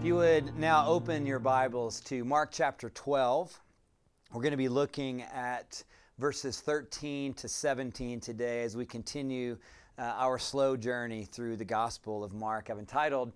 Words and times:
If 0.00 0.06
you 0.06 0.14
would 0.14 0.56
now 0.56 0.86
open 0.86 1.26
your 1.26 1.38
Bibles 1.38 2.00
to 2.06 2.24
Mark 2.24 2.48
chapter 2.50 2.88
12, 2.88 3.60
we're 4.32 4.40
going 4.40 4.50
to 4.50 4.56
be 4.56 4.70
looking 4.70 5.20
at 5.24 5.84
verses 6.16 6.58
13 6.58 7.34
to 7.34 7.46
17 7.46 8.18
today 8.18 8.62
as 8.62 8.78
we 8.78 8.86
continue 8.86 9.58
uh, 9.98 10.14
our 10.16 10.38
slow 10.38 10.74
journey 10.74 11.24
through 11.24 11.56
the 11.56 11.66
Gospel 11.66 12.24
of 12.24 12.32
Mark. 12.32 12.70
I've 12.70 12.78
entitled 12.78 13.30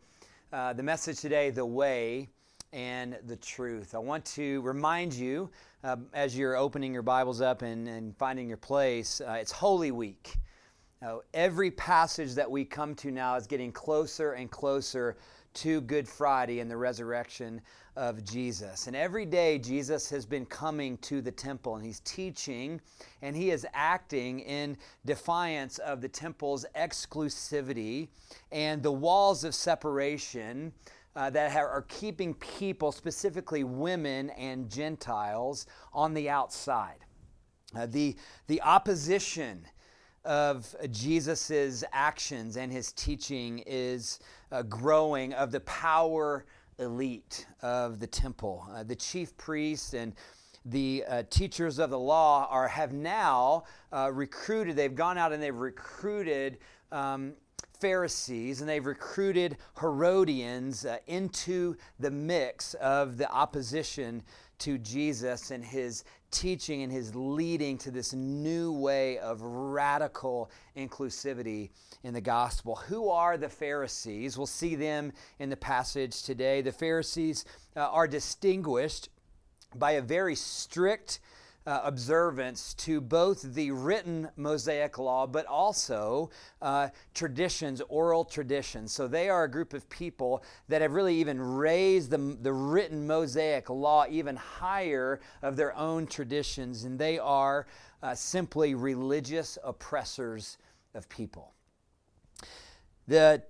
uh, 0.54 0.72
the 0.72 0.82
message 0.82 1.20
today, 1.20 1.50
The 1.50 1.66
Way 1.66 2.30
and 2.72 3.18
the 3.26 3.36
Truth. 3.36 3.94
I 3.94 3.98
want 3.98 4.24
to 4.24 4.62
remind 4.62 5.12
you, 5.12 5.50
uh, 5.84 5.96
as 6.14 6.34
you're 6.34 6.56
opening 6.56 6.94
your 6.94 7.02
Bibles 7.02 7.42
up 7.42 7.60
and, 7.60 7.86
and 7.86 8.16
finding 8.16 8.48
your 8.48 8.56
place, 8.56 9.20
uh, 9.20 9.32
it's 9.32 9.52
Holy 9.52 9.90
Week. 9.90 10.38
every 11.34 11.70
passage 11.72 12.34
that 12.36 12.50
we 12.50 12.64
come 12.64 12.94
to 12.94 13.10
now 13.10 13.36
is 13.36 13.46
getting 13.46 13.70
closer 13.70 14.32
and 14.32 14.50
closer 14.50 15.18
to 15.54 15.80
Good 15.80 16.08
Friday 16.08 16.60
and 16.60 16.70
the 16.70 16.76
resurrection 16.76 17.60
of 17.96 18.24
Jesus. 18.24 18.86
And 18.86 18.96
every 18.96 19.24
day, 19.24 19.58
Jesus 19.58 20.10
has 20.10 20.26
been 20.26 20.44
coming 20.46 20.98
to 20.98 21.20
the 21.20 21.30
temple 21.30 21.76
and 21.76 21.84
he's 21.84 22.00
teaching 22.00 22.80
and 23.22 23.36
he 23.36 23.50
is 23.50 23.66
acting 23.72 24.40
in 24.40 24.76
defiance 25.04 25.78
of 25.78 26.00
the 26.00 26.08
temple's 26.08 26.66
exclusivity 26.76 28.08
and 28.50 28.82
the 28.82 28.92
walls 28.92 29.44
of 29.44 29.54
separation. 29.54 30.72
Uh, 31.16 31.30
that 31.30 31.54
are 31.56 31.84
keeping 31.86 32.34
people, 32.34 32.90
specifically 32.90 33.62
women 33.62 34.30
and 34.30 34.68
Gentiles, 34.68 35.64
on 35.92 36.12
the 36.12 36.28
outside. 36.28 37.04
Uh, 37.76 37.86
the, 37.86 38.16
the 38.48 38.60
opposition 38.62 39.64
of 40.24 40.74
Jesus' 40.90 41.84
actions 41.92 42.56
and 42.56 42.72
his 42.72 42.92
teaching 42.92 43.62
is 43.66 44.18
uh, 44.52 44.62
growing 44.62 45.32
of 45.34 45.50
the 45.50 45.60
power 45.60 46.44
elite 46.78 47.46
of 47.62 48.00
the 48.00 48.06
temple. 48.06 48.66
Uh, 48.72 48.82
the 48.82 48.96
chief 48.96 49.36
priests 49.36 49.94
and 49.94 50.14
the 50.64 51.04
uh, 51.08 51.22
teachers 51.28 51.78
of 51.78 51.90
the 51.90 51.98
law 51.98 52.48
are 52.50 52.68
have 52.68 52.92
now 52.92 53.64
uh, 53.92 54.10
recruited. 54.12 54.76
They've 54.76 54.94
gone 54.94 55.18
out 55.18 55.32
and 55.32 55.42
they've 55.42 55.54
recruited 55.54 56.58
um, 56.90 57.34
Pharisees 57.80 58.60
and 58.60 58.68
they've 58.68 58.86
recruited 58.86 59.58
Herodians 59.78 60.86
uh, 60.86 60.98
into 61.06 61.76
the 61.98 62.10
mix 62.10 62.74
of 62.74 63.18
the 63.18 63.30
opposition 63.30 64.22
to 64.64 64.78
Jesus 64.78 65.50
and 65.50 65.62
his 65.62 66.04
teaching 66.30 66.82
and 66.82 66.90
his 66.90 67.14
leading 67.14 67.76
to 67.76 67.90
this 67.90 68.14
new 68.14 68.72
way 68.72 69.18
of 69.18 69.42
radical 69.42 70.50
inclusivity 70.74 71.68
in 72.02 72.14
the 72.14 72.20
gospel. 72.22 72.76
Who 72.76 73.10
are 73.10 73.36
the 73.36 73.50
Pharisees? 73.50 74.38
We'll 74.38 74.46
see 74.46 74.74
them 74.74 75.12
in 75.38 75.50
the 75.50 75.56
passage 75.56 76.22
today. 76.22 76.62
The 76.62 76.72
Pharisees 76.72 77.44
uh, 77.76 77.80
are 77.80 78.08
distinguished 78.08 79.10
by 79.74 79.92
a 79.92 80.00
very 80.00 80.34
strict 80.34 81.20
uh, 81.66 81.80
observance 81.84 82.74
to 82.74 83.00
both 83.00 83.42
the 83.54 83.70
written 83.70 84.28
Mosaic 84.36 84.98
law, 84.98 85.26
but 85.26 85.46
also 85.46 86.30
uh, 86.60 86.88
traditions, 87.14 87.80
oral 87.88 88.24
traditions. 88.24 88.92
So 88.92 89.08
they 89.08 89.28
are 89.28 89.44
a 89.44 89.50
group 89.50 89.72
of 89.72 89.88
people 89.88 90.44
that 90.68 90.82
have 90.82 90.92
really 90.92 91.14
even 91.16 91.40
raised 91.40 92.10
the, 92.10 92.36
the 92.40 92.52
written 92.52 93.06
Mosaic 93.06 93.70
law 93.70 94.04
even 94.08 94.36
higher 94.36 95.20
of 95.42 95.56
their 95.56 95.74
own 95.76 96.06
traditions, 96.06 96.84
and 96.84 96.98
they 96.98 97.18
are 97.18 97.66
uh, 98.02 98.14
simply 98.14 98.74
religious 98.74 99.56
oppressors 99.64 100.58
of 100.94 101.08
people. 101.08 101.54
The 103.08 103.42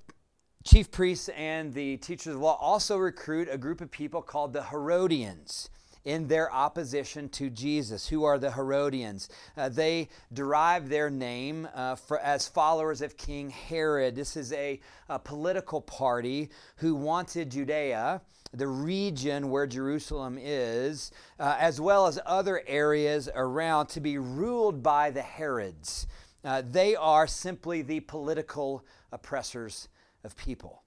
chief 0.65 0.91
priests 0.91 1.29
and 1.31 1.75
the 1.75 1.97
teachers 1.99 2.35
of 2.35 2.41
law 2.41 2.57
also 2.61 2.97
recruit 2.97 3.49
a 3.51 3.59
group 3.59 3.81
of 3.81 3.91
people 3.91 4.23
called 4.23 4.53
the 4.53 4.63
Herodians 4.63 5.69
in 6.05 6.29
their 6.29 6.53
opposition 6.53 7.29
to 7.31 7.51
Jesus. 7.51 8.09
Who 8.09 8.25
are 8.25 8.39
the 8.39 8.53
Herodians? 8.53 9.29
Uh, 9.57 9.69
they 9.69 10.09
derive 10.33 10.89
their 10.89 11.11
name 11.11 11.69
uh, 11.75 11.97
for, 11.97 12.19
as 12.21 12.47
followers 12.47 13.01
of 13.03 13.17
King 13.17 13.51
Herod. 13.51 14.15
This 14.15 14.37
is 14.37 14.53
a, 14.53 14.81
a 15.09 15.19
political 15.19 15.81
party 15.81 16.51
who 16.77 16.95
wanted 16.95 17.51
Judea 17.51 18.21
the 18.53 18.67
region 18.69 19.51
where 19.51 19.67
Jerusalem 19.67 20.39
is, 20.41 21.11
uh, 21.41 21.57
as 21.59 21.81
well 21.81 22.07
as 22.07 22.21
other 22.25 22.63
areas 22.69 23.29
around, 23.35 23.89
to 23.89 24.01
be 24.01 24.17
ruled 24.17 24.81
by 24.81 25.11
the 25.11 25.23
Herods. 25.23 26.07
Uh, 26.45 26.63
they 26.65 26.95
are 26.95 27.27
simply 27.27 27.83
the 27.83 27.99
political 28.01 28.85
oppressors 29.11 29.89
of 30.23 30.37
people. 30.37 30.84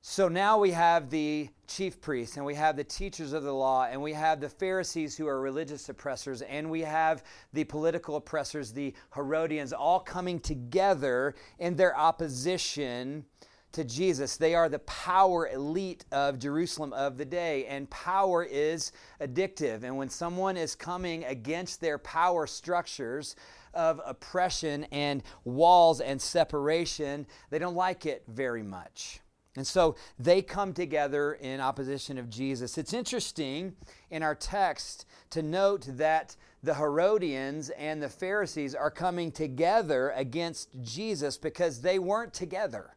So 0.00 0.28
now 0.28 0.58
we 0.58 0.70
have 0.70 1.10
the 1.10 1.48
chief 1.66 2.00
priests 2.00 2.36
and 2.36 2.46
we 2.46 2.54
have 2.54 2.76
the 2.76 2.84
teachers 2.84 3.32
of 3.32 3.42
the 3.42 3.52
law 3.52 3.84
and 3.84 4.00
we 4.00 4.12
have 4.12 4.40
the 4.40 4.48
Pharisees 4.48 5.16
who 5.16 5.26
are 5.26 5.40
religious 5.40 5.88
oppressors 5.88 6.40
and 6.42 6.70
we 6.70 6.82
have 6.82 7.24
the 7.52 7.64
political 7.64 8.16
oppressors, 8.16 8.72
the 8.72 8.94
Herodians, 9.14 9.72
all 9.72 10.00
coming 10.00 10.38
together 10.38 11.34
in 11.58 11.74
their 11.74 11.98
opposition 11.98 13.24
to 13.72 13.84
Jesus. 13.84 14.36
They 14.36 14.54
are 14.54 14.68
the 14.68 14.78
power 14.80 15.48
elite 15.48 16.04
of 16.12 16.38
Jerusalem 16.38 16.94
of 16.94 17.18
the 17.18 17.26
day, 17.26 17.66
and 17.66 17.90
power 17.90 18.42
is 18.42 18.92
addictive. 19.20 19.82
And 19.82 19.96
when 19.98 20.08
someone 20.08 20.56
is 20.56 20.74
coming 20.74 21.24
against 21.24 21.80
their 21.80 21.98
power 21.98 22.46
structures, 22.46 23.36
of 23.74 24.00
oppression 24.04 24.84
and 24.90 25.22
walls 25.44 26.00
and 26.00 26.20
separation, 26.20 27.26
they 27.50 27.58
don't 27.58 27.76
like 27.76 28.06
it 28.06 28.24
very 28.26 28.62
much. 28.62 29.20
And 29.56 29.66
so 29.66 29.96
they 30.18 30.42
come 30.42 30.72
together 30.72 31.34
in 31.34 31.60
opposition 31.60 32.18
of 32.18 32.30
Jesus. 32.30 32.78
It's 32.78 32.92
interesting 32.92 33.74
in 34.10 34.22
our 34.22 34.34
text 34.34 35.06
to 35.30 35.42
note 35.42 35.86
that 35.88 36.36
the 36.62 36.74
Herodians 36.74 37.70
and 37.70 38.02
the 38.02 38.08
Pharisees 38.08 38.74
are 38.74 38.90
coming 38.90 39.32
together 39.32 40.10
against 40.10 40.68
Jesus 40.82 41.36
because 41.38 41.80
they 41.80 41.98
weren't 41.98 42.34
together. 42.34 42.94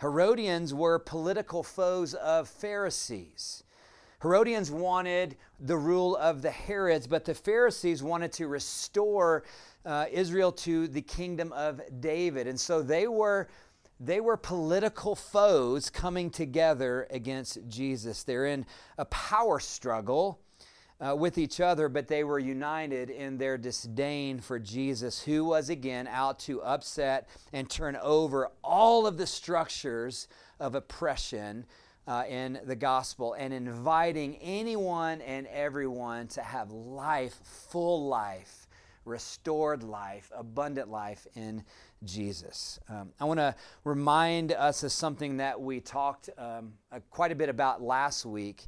Herodians 0.00 0.74
were 0.74 0.98
political 0.98 1.62
foes 1.62 2.14
of 2.14 2.48
Pharisees. 2.48 3.62
Herodians 4.22 4.70
wanted 4.70 5.36
the 5.60 5.76
rule 5.76 6.16
of 6.16 6.42
the 6.42 6.50
Herods, 6.50 7.06
but 7.06 7.24
the 7.24 7.34
Pharisees 7.34 8.02
wanted 8.02 8.32
to 8.34 8.46
restore 8.46 9.44
uh, 9.84 10.06
Israel 10.10 10.52
to 10.52 10.86
the 10.88 11.02
kingdom 11.02 11.52
of 11.52 11.80
David. 12.00 12.46
And 12.46 12.58
so 12.58 12.82
they 12.82 13.08
were 13.08 13.48
they 14.04 14.20
were 14.20 14.36
political 14.36 15.14
foes 15.14 15.88
coming 15.88 16.28
together 16.28 17.06
against 17.10 17.58
Jesus. 17.68 18.24
They're 18.24 18.46
in 18.46 18.66
a 18.98 19.04
power 19.04 19.60
struggle 19.60 20.40
uh, 21.00 21.14
with 21.14 21.38
each 21.38 21.60
other, 21.60 21.88
but 21.88 22.08
they 22.08 22.24
were 22.24 22.40
united 22.40 23.10
in 23.10 23.38
their 23.38 23.56
disdain 23.56 24.40
for 24.40 24.58
Jesus, 24.58 25.22
who 25.22 25.44
was 25.44 25.70
again 25.70 26.08
out 26.08 26.40
to 26.40 26.60
upset 26.62 27.28
and 27.52 27.70
turn 27.70 27.96
over 27.96 28.50
all 28.64 29.06
of 29.06 29.18
the 29.18 29.26
structures 29.26 30.26
of 30.58 30.74
oppression 30.74 31.64
uh, 32.08 32.24
in 32.28 32.58
the 32.64 32.76
gospel 32.76 33.34
and 33.34 33.54
inviting 33.54 34.36
anyone 34.36 35.20
and 35.20 35.46
everyone 35.46 36.26
to 36.26 36.42
have 36.42 36.72
life, 36.72 37.38
full 37.44 38.08
life, 38.08 38.66
restored 39.04 39.82
life, 39.82 40.30
abundant 40.34 40.90
life 40.90 41.26
in 41.34 41.64
Jesus. 42.04 42.78
Um, 42.88 43.12
I 43.20 43.24
want 43.24 43.38
to 43.38 43.54
remind 43.84 44.52
us 44.52 44.82
of 44.82 44.92
something 44.92 45.38
that 45.38 45.60
we 45.60 45.80
talked 45.80 46.30
um, 46.38 46.74
uh, 46.90 47.00
quite 47.10 47.32
a 47.32 47.34
bit 47.34 47.48
about 47.48 47.82
last 47.82 48.24
week 48.24 48.64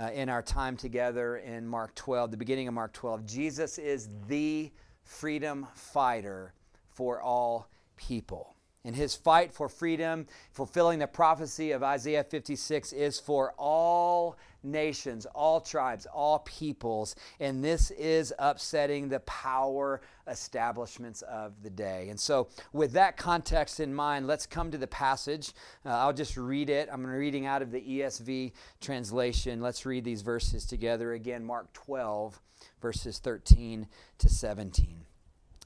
uh, 0.00 0.10
in 0.10 0.28
our 0.28 0.42
time 0.42 0.76
together 0.76 1.36
in 1.38 1.66
Mark 1.66 1.94
12, 1.94 2.30
the 2.30 2.36
beginning 2.36 2.68
of 2.68 2.74
Mark 2.74 2.92
12. 2.92 3.26
Jesus 3.26 3.78
is 3.78 4.08
the 4.28 4.70
freedom 5.02 5.66
fighter 5.74 6.52
for 6.88 7.20
all 7.20 7.68
people. 7.96 8.54
And 8.84 8.94
his 8.94 9.14
fight 9.14 9.52
for 9.52 9.68
freedom, 9.68 10.26
fulfilling 10.52 10.98
the 10.98 11.06
prophecy 11.06 11.70
of 11.70 11.82
Isaiah 11.82 12.22
56, 12.22 12.92
is 12.92 13.18
for 13.18 13.54
all 13.56 14.36
nations, 14.64 15.26
all 15.34 15.60
tribes, 15.60 16.06
all 16.06 16.40
peoples. 16.40 17.14
And 17.40 17.62
this 17.62 17.90
is 17.92 18.32
upsetting 18.38 19.08
the 19.08 19.20
power 19.20 20.00
establishments 20.26 21.22
of 21.22 21.62
the 21.62 21.70
day. 21.70 22.08
And 22.08 22.18
so, 22.18 22.48
with 22.72 22.92
that 22.92 23.16
context 23.16 23.80
in 23.80 23.94
mind, 23.94 24.26
let's 24.26 24.46
come 24.46 24.70
to 24.70 24.78
the 24.78 24.86
passage. 24.86 25.52
Uh, 25.84 25.90
I'll 25.90 26.12
just 26.12 26.36
read 26.36 26.70
it. 26.70 26.88
I'm 26.90 27.04
reading 27.06 27.46
out 27.46 27.62
of 27.62 27.70
the 27.70 27.80
ESV 27.80 28.52
translation. 28.80 29.60
Let's 29.60 29.84
read 29.84 30.04
these 30.04 30.22
verses 30.22 30.64
together 30.64 31.12
again. 31.12 31.44
Mark 31.44 31.72
12, 31.72 32.40
verses 32.80 33.18
13 33.18 33.86
to 34.18 34.28
17. 34.28 35.04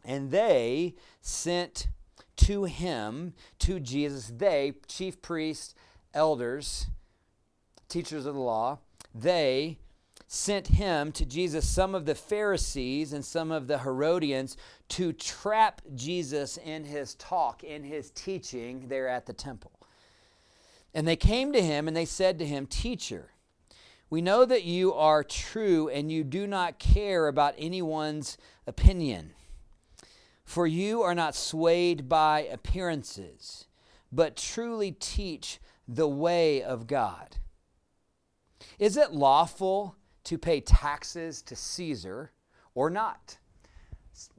And 0.05 0.31
they 0.31 0.95
sent 1.21 1.89
to 2.37 2.65
him, 2.65 3.35
to 3.59 3.81
Jesus. 3.81 4.33
They, 4.35 4.75
chief 4.87 5.21
priests, 5.21 5.75
elders, 6.15 6.87
teachers 7.89 8.27
of 8.27 8.35
the 8.35 8.41
law, 8.41 8.79
they 9.15 9.79
sent 10.27 10.69
him 10.69 11.11
to 11.13 11.25
Jesus, 11.25 11.67
some 11.67 11.95
of 11.95 12.05
the 12.05 12.15
Pharisees 12.15 13.13
and 13.13 13.25
some 13.25 13.51
of 13.51 13.67
the 13.67 13.79
Herodians, 13.79 14.57
to 14.91 15.13
trap 15.13 15.81
Jesus 15.95 16.59
in 16.59 16.85
his 16.85 17.15
talk, 17.15 17.65
in 17.65 17.83
his 17.83 18.11
teaching 18.11 18.89
there 18.89 19.09
at 19.09 19.27
the 19.27 19.33
temple. 19.33 19.73
And 20.95 21.07
they 21.07 21.17
came 21.17 21.53
to 21.53 21.63
him 21.63 21.89
and 21.89 21.97
they 21.97 22.05
said 22.05 22.39
to 22.39 22.47
him, 22.47 22.67
Teacher, 22.67 23.33
we 24.11 24.21
know 24.21 24.45
that 24.45 24.65
you 24.65 24.95
are 24.95 25.23
true 25.23 25.89
and 25.89 26.11
you 26.11 26.25
do 26.25 26.47
not 26.47 26.79
care 26.79 27.27
about 27.27 27.55
anyone's 27.59 28.39
opinion. 28.67 29.33
For 30.45 30.67
you 30.67 31.03
are 31.03 31.15
not 31.15 31.35
swayed 31.35 32.09
by 32.09 32.41
appearances, 32.41 33.67
but 34.11 34.37
truly 34.37 34.93
teach 34.93 35.59
the 35.87 36.09
way 36.09 36.63
of 36.63 36.87
God. 36.87 37.37
Is 38.79 38.97
it 38.97 39.13
lawful 39.13 39.97
to 40.25 40.39
pay 40.39 40.61
taxes 40.61 41.43
to 41.43 41.57
Caesar 41.57 42.33
or 42.75 42.91
not? 42.91 43.39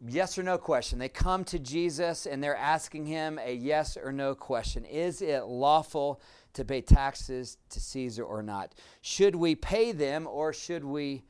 Yes 0.05 0.37
or 0.37 0.43
no 0.43 0.57
question. 0.57 0.99
They 0.99 1.09
come 1.09 1.43
to 1.45 1.59
Jesus 1.59 2.25
and 2.25 2.43
they're 2.43 2.55
asking 2.55 3.05
him 3.05 3.39
a 3.41 3.53
yes 3.53 3.97
or 3.97 4.11
no 4.11 4.35
question. 4.35 4.85
Is 4.85 5.21
it 5.21 5.45
lawful 5.45 6.21
to 6.53 6.65
pay 6.65 6.81
taxes 6.81 7.57
to 7.69 7.79
Caesar 7.79 8.23
or 8.23 8.41
not? 8.43 8.75
Should 9.01 9.35
we 9.35 9.55
pay 9.55 9.91
them 9.91 10.27
or 10.27 10.53
should 10.53 10.83
we 10.83 11.23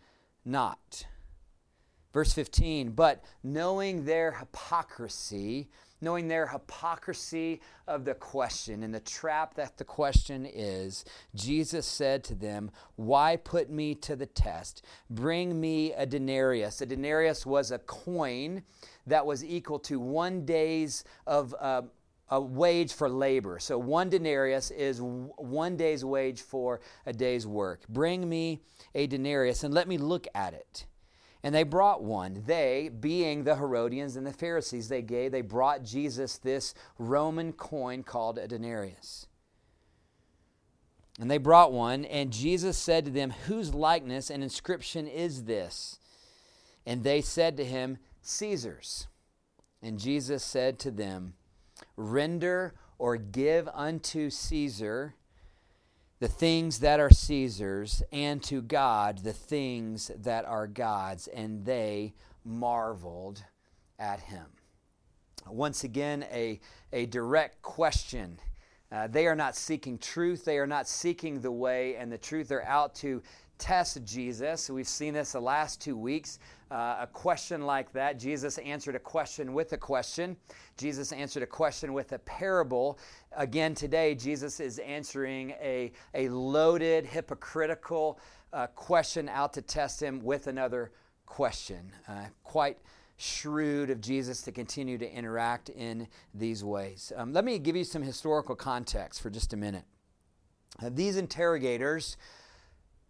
not? 0.45 1.05
Verse 2.13 2.33
15, 2.33 2.91
but 2.91 3.23
knowing 3.43 4.05
their 4.05 4.31
hypocrisy, 4.31 5.69
knowing 6.01 6.27
their 6.27 6.47
hypocrisy 6.47 7.61
of 7.87 8.05
the 8.05 8.13
question 8.13 8.83
and 8.83 8.93
the 8.93 8.99
trap 8.99 9.55
that 9.55 9.77
the 9.77 9.83
question 9.83 10.45
is, 10.45 11.05
Jesus 11.35 11.85
said 11.85 12.23
to 12.25 12.35
them, 12.35 12.71
Why 12.95 13.35
put 13.35 13.69
me 13.69 13.95
to 13.95 14.15
the 14.15 14.25
test? 14.25 14.85
Bring 15.09 15.59
me 15.59 15.93
a 15.93 16.05
denarius. 16.05 16.81
A 16.81 16.85
denarius 16.85 17.45
was 17.45 17.71
a 17.71 17.79
coin 17.79 18.63
that 19.07 19.25
was 19.25 19.43
equal 19.43 19.79
to 19.79 19.99
one 19.99 20.45
day's 20.45 21.03
of. 21.27 21.55
Uh, 21.59 21.83
a 22.31 22.39
wage 22.39 22.93
for 22.93 23.09
labor. 23.09 23.57
So 23.59 23.77
one 23.77 24.09
denarius 24.09 24.69
is 24.69 24.99
one 25.01 25.75
day's 25.77 26.05
wage 26.05 26.41
for 26.41 26.79
a 27.07 27.13
day's 27.13 27.47
work. 27.47 27.81
Bring 27.89 28.27
me 28.27 28.61
a 28.93 29.07
denarius 29.07 29.63
and 29.63 29.73
let 29.73 29.87
me 29.87 29.97
look 29.97 30.27
at 30.35 30.53
it. 30.53 30.85
And 31.43 31.55
they 31.55 31.63
brought 31.63 32.03
one. 32.03 32.43
They, 32.45 32.89
being 32.99 33.43
the 33.43 33.55
Herodians 33.55 34.15
and 34.15 34.27
the 34.27 34.33
Pharisees, 34.33 34.89
they 34.89 35.01
gave, 35.01 35.31
they 35.31 35.41
brought 35.41 35.83
Jesus 35.83 36.37
this 36.37 36.73
Roman 36.97 37.53
coin 37.53 38.03
called 38.03 38.37
a 38.37 38.47
denarius. 38.47 39.27
And 41.19 41.29
they 41.29 41.37
brought 41.37 41.71
one, 41.73 42.05
and 42.05 42.31
Jesus 42.31 42.77
said 42.77 43.05
to 43.05 43.11
them, 43.11 43.31
Whose 43.47 43.73
likeness 43.73 44.29
and 44.29 44.41
inscription 44.41 45.07
is 45.07 45.43
this? 45.43 45.99
And 46.85 47.03
they 47.03 47.21
said 47.21 47.57
to 47.57 47.65
him, 47.65 47.97
Caesar's. 48.21 49.07
And 49.81 49.99
Jesus 49.99 50.43
said 50.43 50.79
to 50.79 50.91
them, 50.91 51.33
Render 51.95 52.73
or 52.97 53.17
give 53.17 53.69
unto 53.73 54.29
Caesar 54.29 55.15
the 56.19 56.27
things 56.27 56.79
that 56.79 56.99
are 56.99 57.09
Caesar's, 57.09 58.03
and 58.11 58.43
to 58.43 58.61
God 58.61 59.23
the 59.23 59.33
things 59.33 60.11
that 60.17 60.45
are 60.45 60.67
God's. 60.67 61.27
And 61.27 61.65
they 61.65 62.13
marveled 62.43 63.43
at 63.97 64.19
him. 64.19 64.45
Once 65.47 65.83
again, 65.83 66.25
a, 66.31 66.59
a 66.91 67.05
direct 67.05 67.61
question. 67.61 68.37
Uh, 68.91 69.07
they 69.07 69.27
are 69.27 69.35
not 69.35 69.55
seeking 69.55 69.97
truth. 69.97 70.45
They 70.45 70.57
are 70.57 70.67
not 70.67 70.87
seeking 70.87 71.41
the 71.41 71.51
way 71.51 71.95
and 71.95 72.11
the 72.11 72.17
truth. 72.17 72.47
They're 72.47 72.67
out 72.67 72.95
to 72.95 73.21
test 73.59 74.03
Jesus. 74.03 74.69
We've 74.69 74.87
seen 74.87 75.13
this 75.13 75.33
the 75.33 75.39
last 75.39 75.79
two 75.79 75.95
weeks. 75.95 76.39
Uh, 76.71 76.97
a 77.01 77.07
question 77.07 77.65
like 77.65 77.91
that. 77.93 78.17
Jesus 78.17 78.57
answered 78.59 78.95
a 78.95 78.99
question 78.99 79.53
with 79.53 79.73
a 79.73 79.77
question. 79.77 80.37
Jesus 80.77 81.11
answered 81.11 81.43
a 81.43 81.47
question 81.47 81.93
with 81.93 82.13
a 82.13 82.19
parable. 82.19 82.97
Again, 83.35 83.75
today, 83.75 84.15
Jesus 84.15 84.59
is 84.59 84.79
answering 84.79 85.51
a, 85.61 85.91
a 86.13 86.29
loaded, 86.29 87.05
hypocritical 87.05 88.19
uh, 88.53 88.67
question 88.67 89.29
out 89.29 89.53
to 89.53 89.61
test 89.61 90.01
him 90.01 90.23
with 90.23 90.47
another 90.47 90.91
question. 91.25 91.91
Uh, 92.07 92.25
quite 92.43 92.77
shrewd 93.17 93.89
of 93.89 93.99
Jesus 93.99 94.41
to 94.43 94.51
continue 94.51 94.97
to 94.97 95.11
interact 95.11 95.69
in 95.69 96.07
these 96.33 96.63
ways. 96.63 97.11
Um, 97.15 97.33
let 97.33 97.43
me 97.43 97.59
give 97.59 97.75
you 97.75 97.83
some 97.83 98.01
historical 98.01 98.55
context 98.55 99.21
for 99.21 99.29
just 99.29 99.53
a 99.53 99.57
minute. 99.57 99.83
Uh, 100.81 100.89
these 100.93 101.17
interrogators 101.17 102.15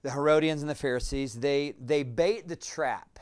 the 0.02 0.12
Herodians 0.12 0.62
and 0.62 0.70
the 0.70 0.76
Pharisees, 0.76 1.36
they, 1.36 1.74
they 1.80 2.04
bait 2.04 2.48
the 2.48 2.56
trap 2.56 3.20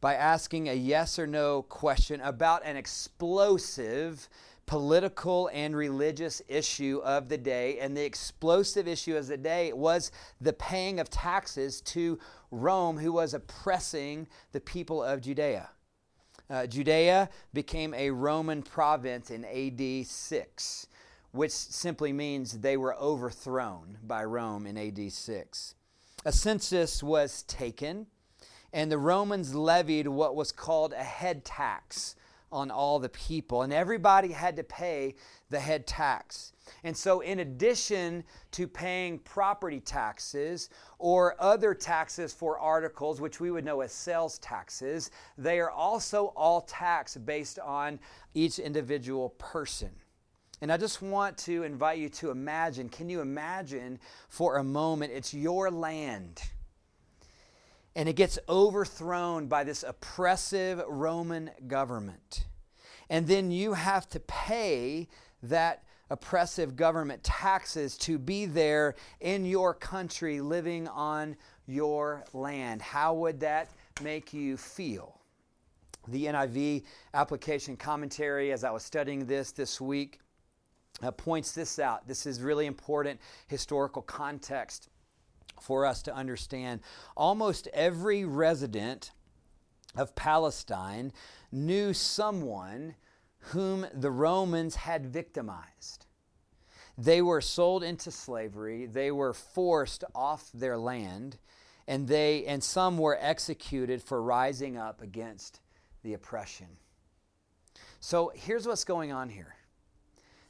by 0.00 0.14
asking 0.14 0.68
a 0.68 0.74
yes 0.74 1.18
or 1.18 1.26
no 1.26 1.62
question 1.62 2.20
about 2.20 2.64
an 2.64 2.76
explosive 2.76 4.28
political 4.66 5.48
and 5.52 5.74
religious 5.74 6.42
issue 6.46 7.00
of 7.02 7.28
the 7.28 7.38
day. 7.38 7.78
And 7.78 7.96
the 7.96 8.04
explosive 8.04 8.86
issue 8.86 9.16
of 9.16 9.26
the 9.26 9.36
day 9.36 9.72
was 9.72 10.12
the 10.40 10.52
paying 10.52 11.00
of 11.00 11.08
taxes 11.08 11.80
to 11.82 12.18
Rome, 12.50 12.98
who 12.98 13.12
was 13.12 13.34
oppressing 13.34 14.28
the 14.52 14.60
people 14.60 15.02
of 15.02 15.22
Judea. 15.22 15.70
Uh, 16.50 16.66
Judea 16.66 17.28
became 17.52 17.92
a 17.94 18.10
Roman 18.10 18.62
province 18.62 19.30
in 19.30 19.44
AD 19.44 20.06
6 20.06 20.86
which 21.32 21.52
simply 21.52 22.12
means 22.12 22.60
they 22.60 22.76
were 22.76 22.96
overthrown 22.96 23.98
by 24.02 24.24
Rome 24.24 24.66
in 24.66 24.76
AD 24.76 25.12
6. 25.12 25.74
A 26.24 26.32
census 26.32 27.02
was 27.02 27.42
taken, 27.44 28.06
and 28.72 28.90
the 28.90 28.98
Romans 28.98 29.54
levied 29.54 30.08
what 30.08 30.34
was 30.34 30.52
called 30.52 30.92
a 30.92 31.04
head 31.04 31.44
tax 31.44 32.16
on 32.50 32.70
all 32.70 32.98
the 32.98 33.08
people, 33.10 33.62
and 33.62 33.72
everybody 33.72 34.32
had 34.32 34.56
to 34.56 34.64
pay 34.64 35.14
the 35.50 35.60
head 35.60 35.86
tax. 35.86 36.52
And 36.82 36.96
so, 36.96 37.20
in 37.20 37.40
addition 37.40 38.24
to 38.52 38.66
paying 38.66 39.18
property 39.20 39.80
taxes 39.80 40.70
or 40.98 41.36
other 41.38 41.74
taxes 41.74 42.32
for 42.32 42.58
articles, 42.58 43.20
which 43.20 43.40
we 43.40 43.50
would 43.50 43.64
know 43.64 43.80
as 43.82 43.92
sales 43.92 44.38
taxes, 44.38 45.10
they 45.36 45.60
are 45.60 45.70
also 45.70 46.26
all 46.36 46.62
taxed 46.62 47.24
based 47.24 47.58
on 47.58 47.98
each 48.34 48.58
individual 48.58 49.30
person. 49.30 49.90
And 50.60 50.72
I 50.72 50.76
just 50.76 51.00
want 51.00 51.38
to 51.38 51.62
invite 51.62 51.98
you 51.98 52.08
to 52.10 52.30
imagine 52.30 52.88
can 52.88 53.08
you 53.08 53.20
imagine 53.20 54.00
for 54.28 54.56
a 54.56 54.64
moment 54.64 55.12
it's 55.12 55.32
your 55.32 55.70
land? 55.70 56.42
And 57.94 58.08
it 58.08 58.16
gets 58.16 58.38
overthrown 58.48 59.46
by 59.46 59.64
this 59.64 59.82
oppressive 59.82 60.82
Roman 60.88 61.50
government. 61.66 62.46
And 63.10 63.26
then 63.26 63.50
you 63.50 63.72
have 63.72 64.08
to 64.10 64.20
pay 64.20 65.08
that 65.42 65.82
oppressive 66.10 66.76
government 66.76 67.22
taxes 67.22 67.96
to 67.98 68.18
be 68.18 68.46
there 68.46 68.94
in 69.20 69.44
your 69.44 69.74
country, 69.74 70.40
living 70.40 70.88
on 70.88 71.36
your 71.66 72.24
land. 72.32 72.82
How 72.82 73.14
would 73.14 73.40
that 73.40 73.70
make 74.02 74.32
you 74.32 74.56
feel? 74.56 75.20
The 76.08 76.26
NIV 76.26 76.84
application 77.14 77.76
commentary, 77.76 78.52
as 78.52 78.64
I 78.64 78.70
was 78.70 78.82
studying 78.82 79.26
this 79.26 79.52
this 79.52 79.80
week, 79.80 80.20
uh, 81.02 81.10
points 81.10 81.52
this 81.52 81.78
out. 81.78 82.06
This 82.06 82.26
is 82.26 82.40
really 82.40 82.66
important 82.66 83.20
historical 83.46 84.02
context 84.02 84.88
for 85.60 85.86
us 85.86 86.02
to 86.02 86.14
understand. 86.14 86.80
Almost 87.16 87.68
every 87.72 88.24
resident 88.24 89.12
of 89.96 90.14
Palestine 90.14 91.12
knew 91.50 91.92
someone 91.92 92.94
whom 93.38 93.86
the 93.94 94.10
Romans 94.10 94.76
had 94.76 95.06
victimized. 95.06 96.06
They 96.96 97.22
were 97.22 97.40
sold 97.40 97.84
into 97.84 98.10
slavery, 98.10 98.86
they 98.86 99.10
were 99.12 99.32
forced 99.32 100.02
off 100.14 100.50
their 100.52 100.76
land, 100.76 101.38
and 101.86 102.08
they 102.08 102.44
and 102.44 102.62
some 102.62 102.98
were 102.98 103.16
executed 103.20 104.02
for 104.02 104.20
rising 104.20 104.76
up 104.76 105.00
against 105.00 105.60
the 106.02 106.14
oppression. 106.14 106.66
So 108.00 108.32
here's 108.34 108.66
what's 108.66 108.84
going 108.84 109.12
on 109.12 109.28
here 109.28 109.54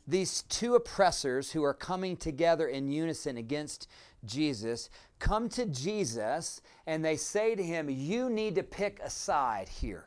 these 0.09 0.43
two 0.45 0.75
oppressors 0.75 1.53
who 1.53 1.62
are 1.62 1.75
coming 1.75 2.17
together 2.17 2.67
in 2.67 2.91
unison 2.91 3.37
against 3.37 3.88
Jesus 4.25 4.88
come 5.19 5.50
to 5.50 5.67
Jesus 5.67 6.62
and 6.87 7.05
they 7.05 7.17
say 7.17 7.55
to 7.55 7.62
him, 7.62 7.91
You 7.91 8.31
need 8.31 8.55
to 8.55 8.62
pick 8.62 9.00
a 9.05 9.11
side 9.11 9.69
here. 9.69 10.07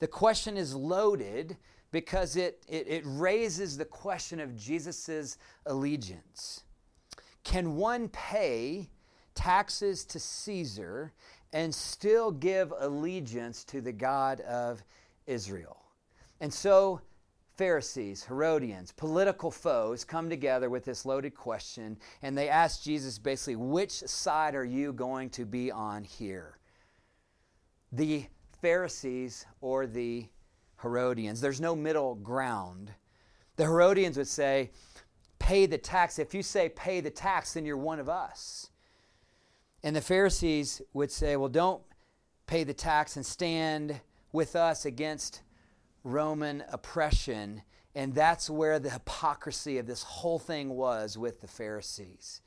The 0.00 0.08
question 0.08 0.56
is 0.56 0.74
loaded 0.74 1.56
because 1.92 2.34
it, 2.36 2.64
it, 2.68 2.88
it 2.88 3.02
raises 3.06 3.78
the 3.78 3.84
question 3.84 4.40
of 4.40 4.56
Jesus' 4.56 5.38
allegiance. 5.66 6.64
Can 7.44 7.76
one 7.76 8.08
pay 8.08 8.90
taxes 9.36 10.04
to 10.06 10.18
Caesar 10.18 11.12
and 11.52 11.72
still 11.72 12.32
give 12.32 12.72
allegiance 12.76 13.62
to 13.64 13.80
the 13.80 13.92
God 13.92 14.40
of 14.40 14.82
Israel? 15.26 15.76
And 16.40 16.52
so 16.52 17.00
Pharisees, 17.62 18.24
Herodians, 18.24 18.90
political 18.90 19.52
foes 19.52 20.04
come 20.04 20.28
together 20.28 20.68
with 20.68 20.84
this 20.84 21.06
loaded 21.06 21.36
question, 21.36 21.96
and 22.20 22.36
they 22.36 22.48
ask 22.48 22.82
Jesus 22.82 23.20
basically, 23.20 23.54
which 23.54 23.92
side 23.92 24.56
are 24.56 24.64
you 24.64 24.92
going 24.92 25.30
to 25.30 25.44
be 25.46 25.70
on 25.70 26.02
here? 26.02 26.58
The 27.92 28.24
Pharisees 28.60 29.46
or 29.60 29.86
the 29.86 30.26
Herodians? 30.80 31.40
There's 31.40 31.60
no 31.60 31.76
middle 31.76 32.16
ground. 32.16 32.90
The 33.54 33.62
Herodians 33.62 34.16
would 34.16 34.26
say, 34.26 34.72
pay 35.38 35.66
the 35.66 35.78
tax. 35.78 36.18
If 36.18 36.34
you 36.34 36.42
say 36.42 36.68
pay 36.68 37.00
the 37.00 37.10
tax, 37.10 37.52
then 37.52 37.64
you're 37.64 37.76
one 37.76 38.00
of 38.00 38.08
us. 38.08 38.70
And 39.84 39.94
the 39.94 40.00
Pharisees 40.00 40.82
would 40.94 41.12
say, 41.12 41.36
well, 41.36 41.48
don't 41.48 41.84
pay 42.48 42.64
the 42.64 42.74
tax 42.74 43.14
and 43.14 43.24
stand 43.24 44.00
with 44.32 44.56
us 44.56 44.84
against 44.84 45.42
Roman 46.04 46.64
oppression. 46.70 47.62
And 47.94 48.14
that's 48.14 48.48
where 48.48 48.78
the 48.78 48.90
hypocrisy 48.90 49.78
of 49.78 49.86
this 49.86 50.02
whole 50.02 50.38
thing 50.38 50.70
was 50.70 51.18
with 51.18 51.40
the 51.40 51.48
Pharisees. 51.48 52.40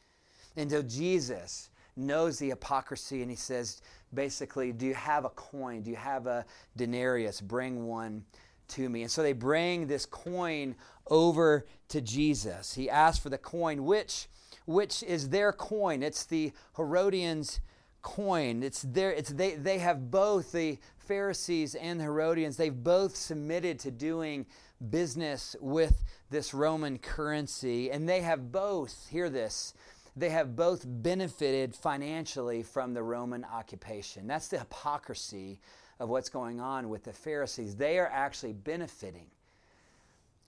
And 0.55 0.71
so 0.71 0.81
Jesus 0.81 1.69
knows 1.95 2.39
the 2.39 2.50
hypocrisy 2.50 3.21
and 3.21 3.29
he 3.29 3.38
says, 3.38 3.81
basically, 4.13 4.71
do 4.71 4.85
you 4.85 4.93
have 4.93 5.25
a 5.25 5.29
coin? 5.29 5.81
Do 5.81 5.91
you 5.91 5.97
have 5.97 6.27
a 6.27 6.45
denarius? 6.75 7.41
Bring 7.41 7.85
one 7.88 8.25
to 8.69 8.89
me. 8.89 9.03
And 9.03 9.12
so 9.12 9.21
they 9.21 9.33
bring 9.33 9.88
this 9.88 10.05
coin 10.05 10.75
over 11.07 11.65
to 11.89 12.01
Jesus. 12.01 12.74
He 12.74 12.89
asks 12.89 13.21
for 13.21 13.29
the 13.29 13.38
coin, 13.38 13.85
which, 13.85 14.27
which 14.65 15.03
is 15.03 15.29
their 15.29 15.53
coin. 15.53 16.01
It's 16.01 16.25
the 16.25 16.51
Herodians' 16.75 17.59
coin. 18.01 18.63
It's 18.63 18.81
their, 18.81 19.12
it's 19.12 19.29
they, 19.29 19.55
they 19.55 19.77
have 19.79 20.09
both, 20.09 20.51
the 20.51 20.79
Pharisees 21.05 21.75
and 21.75 22.00
the 22.00 22.05
Herodians, 22.05 22.57
they've 22.57 22.83
both 22.83 23.15
submitted 23.15 23.79
to 23.79 23.91
doing 23.91 24.45
business 24.89 25.55
with 25.62 26.03
this 26.29 26.53
Roman 26.53 26.97
currency. 26.97 27.91
And 27.91 28.07
they 28.07 28.21
have 28.21 28.51
both, 28.51 29.07
hear 29.09 29.29
this, 29.29 29.74
they 30.15 30.29
have 30.29 30.55
both 30.55 30.83
benefited 30.85 31.75
financially 31.75 32.63
from 32.63 32.93
the 32.93 33.03
Roman 33.03 33.43
occupation. 33.43 34.27
That's 34.27 34.47
the 34.47 34.59
hypocrisy 34.59 35.59
of 36.00 36.09
what's 36.09 36.29
going 36.29 36.59
on 36.59 36.89
with 36.89 37.03
the 37.03 37.13
Pharisees. 37.13 37.75
They 37.75 38.00
are 38.00 38.09
actually 38.12 38.53
benefiting. 38.53 39.27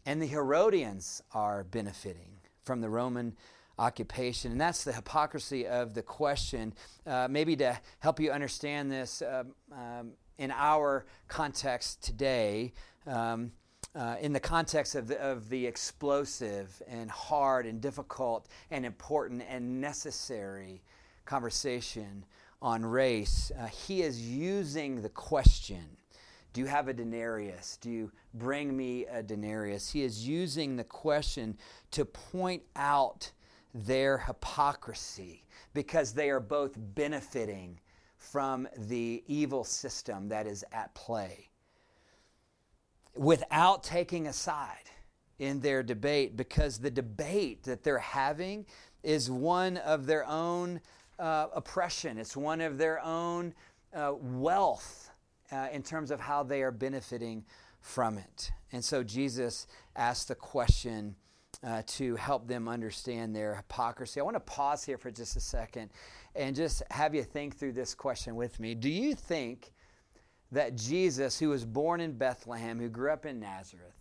And 0.05 0.21
the 0.21 0.27
Herodians 0.27 1.21
are 1.33 1.65
benefiting 1.65 2.31
from 2.63 2.81
the 2.81 2.89
Roman 2.89 3.35
occupation. 3.79 4.51
And 4.51 4.59
that's 4.59 4.83
the 4.83 4.93
hypocrisy 4.93 5.67
of 5.67 5.93
the 5.93 6.01
question. 6.01 6.73
Uh, 7.05 7.27
maybe 7.29 7.55
to 7.57 7.77
help 7.99 8.19
you 8.19 8.31
understand 8.31 8.91
this 8.91 9.21
um, 9.21 9.53
um, 9.71 10.11
in 10.38 10.51
our 10.51 11.06
context 11.27 12.03
today, 12.03 12.74
um, 13.06 13.51
uh, 13.96 14.15
in 14.22 14.34
the 14.34 14.39
context 14.39 14.96
of 14.96 15.08
the, 15.08 15.20
of 15.20 15.50
the 15.50 15.65
explosive 15.65 16.82
and 16.88 17.10
hard 17.10 17.65
and 17.65 17.82
difficult 17.82 18.48
and 18.70 18.86
important 18.86 19.41
and 19.50 19.82
necessary 19.82 20.82
conversation 21.25 22.24
on 22.62 22.86
race, 22.86 23.51
uh, 23.60 23.65
he 23.67 24.01
is 24.01 24.22
using 24.22 25.01
the 25.01 25.10
question 25.10 25.84
Do 26.53 26.62
you 26.62 26.67
have 26.67 26.88
a 26.88 26.94
denarius? 26.94 27.77
Do 27.82 27.89
you 27.89 28.12
bring 28.34 28.75
me 28.75 29.06
a 29.06 29.24
denarius? 29.24 29.91
He 29.91 30.03
is 30.03 30.27
using 30.27 30.75
the 30.75 30.84
question 30.84 31.58
to 31.91 32.06
point 32.06 32.63
out 32.75 33.32
their 33.74 34.17
hypocrisy 34.17 35.44
because 35.74 36.13
they 36.13 36.29
are 36.29 36.39
both 36.39 36.74
benefiting 36.77 37.79
from 38.17 38.67
the 38.77 39.24
evil 39.27 39.63
system 39.63 40.29
that 40.29 40.47
is 40.47 40.65
at 40.71 40.93
play 40.95 41.50
without 43.17 43.83
taking 43.83 44.27
a 44.27 44.33
side 44.33 44.89
in 45.39 45.59
their 45.59 45.83
debate 45.83 46.36
because 46.36 46.79
the 46.79 46.91
debate 46.91 47.63
that 47.63 47.83
they're 47.83 48.00
having 48.00 48.65
is 49.03 49.29
one 49.29 49.77
of 49.77 50.05
their 50.05 50.25
own 50.27 50.81
uh, 51.19 51.47
oppression, 51.53 52.17
it's 52.17 52.38
one 52.38 52.62
of 52.62 52.77
their 52.77 53.00
own 53.03 53.53
uh, 53.93 54.13
wealth 54.19 55.09
uh, 55.51 55.67
in 55.71 55.81
terms 55.81 56.12
of 56.12 56.19
how 56.19 56.43
they 56.43 56.62
are 56.62 56.71
benefiting 56.71 57.43
from 57.81 58.17
it. 58.17 58.51
And 58.71 58.83
so 58.83 59.03
Jesus 59.03 59.67
asked 59.95 60.27
the 60.27 60.36
question 60.36 61.15
uh, 61.63 61.81
to 61.87 62.15
help 62.15 62.47
them 62.47 62.67
understand 62.67 63.35
their 63.35 63.55
hypocrisy. 63.55 64.19
I 64.19 64.23
want 64.23 64.35
to 64.35 64.41
pause 64.41 64.83
here 64.83 64.97
for 64.97 65.11
just 65.11 65.35
a 65.35 65.39
second 65.39 65.89
and 66.35 66.55
just 66.55 66.83
have 66.91 67.15
you 67.15 67.23
think 67.23 67.57
through 67.57 67.73
this 67.73 67.95
question 67.95 68.35
with 68.35 68.59
me. 68.59 68.75
Do 68.75 68.89
you 68.89 69.15
think 69.15 69.73
that 70.51 70.75
Jesus, 70.75 71.39
who 71.39 71.49
was 71.49 71.65
born 71.65 71.99
in 71.99 72.13
Bethlehem, 72.13 72.79
who 72.79 72.89
grew 72.89 73.11
up 73.11 73.25
in 73.25 73.39
Nazareth, 73.39 73.95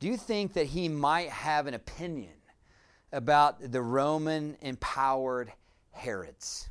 do 0.00 0.06
you 0.06 0.16
think 0.16 0.52
that 0.54 0.66
he 0.66 0.88
might 0.88 1.30
have 1.30 1.66
an 1.66 1.74
opinion 1.74 2.34
about 3.14 3.70
the 3.70 3.80
Roman 3.80 4.56
empowered 4.60 5.52
Herods. 5.92 6.68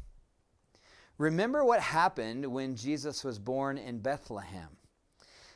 Remember 1.17 1.63
what 1.63 1.79
happened 1.79 2.45
when 2.45 2.75
Jesus 2.75 3.23
was 3.23 3.39
born 3.39 3.77
in 3.77 3.99
Bethlehem. 3.99 4.67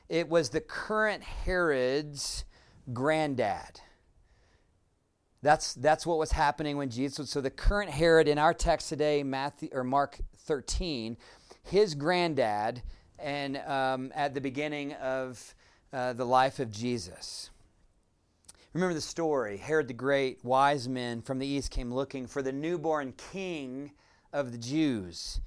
It 0.07 0.29
was 0.29 0.50
the 0.50 0.62
current 0.62 1.22
Herod's 1.22 2.46
granddad. 2.93 3.81
That's, 5.41 5.74
that's 5.75 6.06
what 6.06 6.17
was 6.17 6.32
happening 6.32 6.77
when 6.77 6.89
Jesus. 6.89 7.29
So 7.29 7.41
the 7.41 7.50
current 7.50 7.91
Herod 7.91 8.27
in 8.27 8.38
our 8.38 8.53
text 8.53 8.89
today, 8.89 9.24
Matthew 9.24 9.70
or 9.72 9.84
Mark 9.84 10.20
13, 10.39 11.17
his 11.63 11.96
granddad, 11.96 12.82
and 13.20 13.58
um, 13.58 14.12
at 14.15 14.34
the 14.34 14.41
beginning 14.41 14.94
of 14.94 15.56
uh, 15.94 16.13
the 16.13 16.25
life 16.25 16.60
of 16.60 16.72
Jesus. 16.72 17.50
Remember 18.74 18.94
the 18.94 19.01
story 19.01 19.58
Herod 19.58 19.88
the 19.88 19.94
Great, 19.94 20.44
wise 20.44 20.88
men 20.88 21.22
from 21.22 21.39
the 21.39 21.48
east 21.48 21.72
came 21.72 21.94
looking 21.94 22.27
for 22.27 22.41
the 22.41 22.51
newborn 22.51 23.13
king 23.13 23.91
of 24.34 24.51
the 24.51 24.58
Jews. 24.58 25.39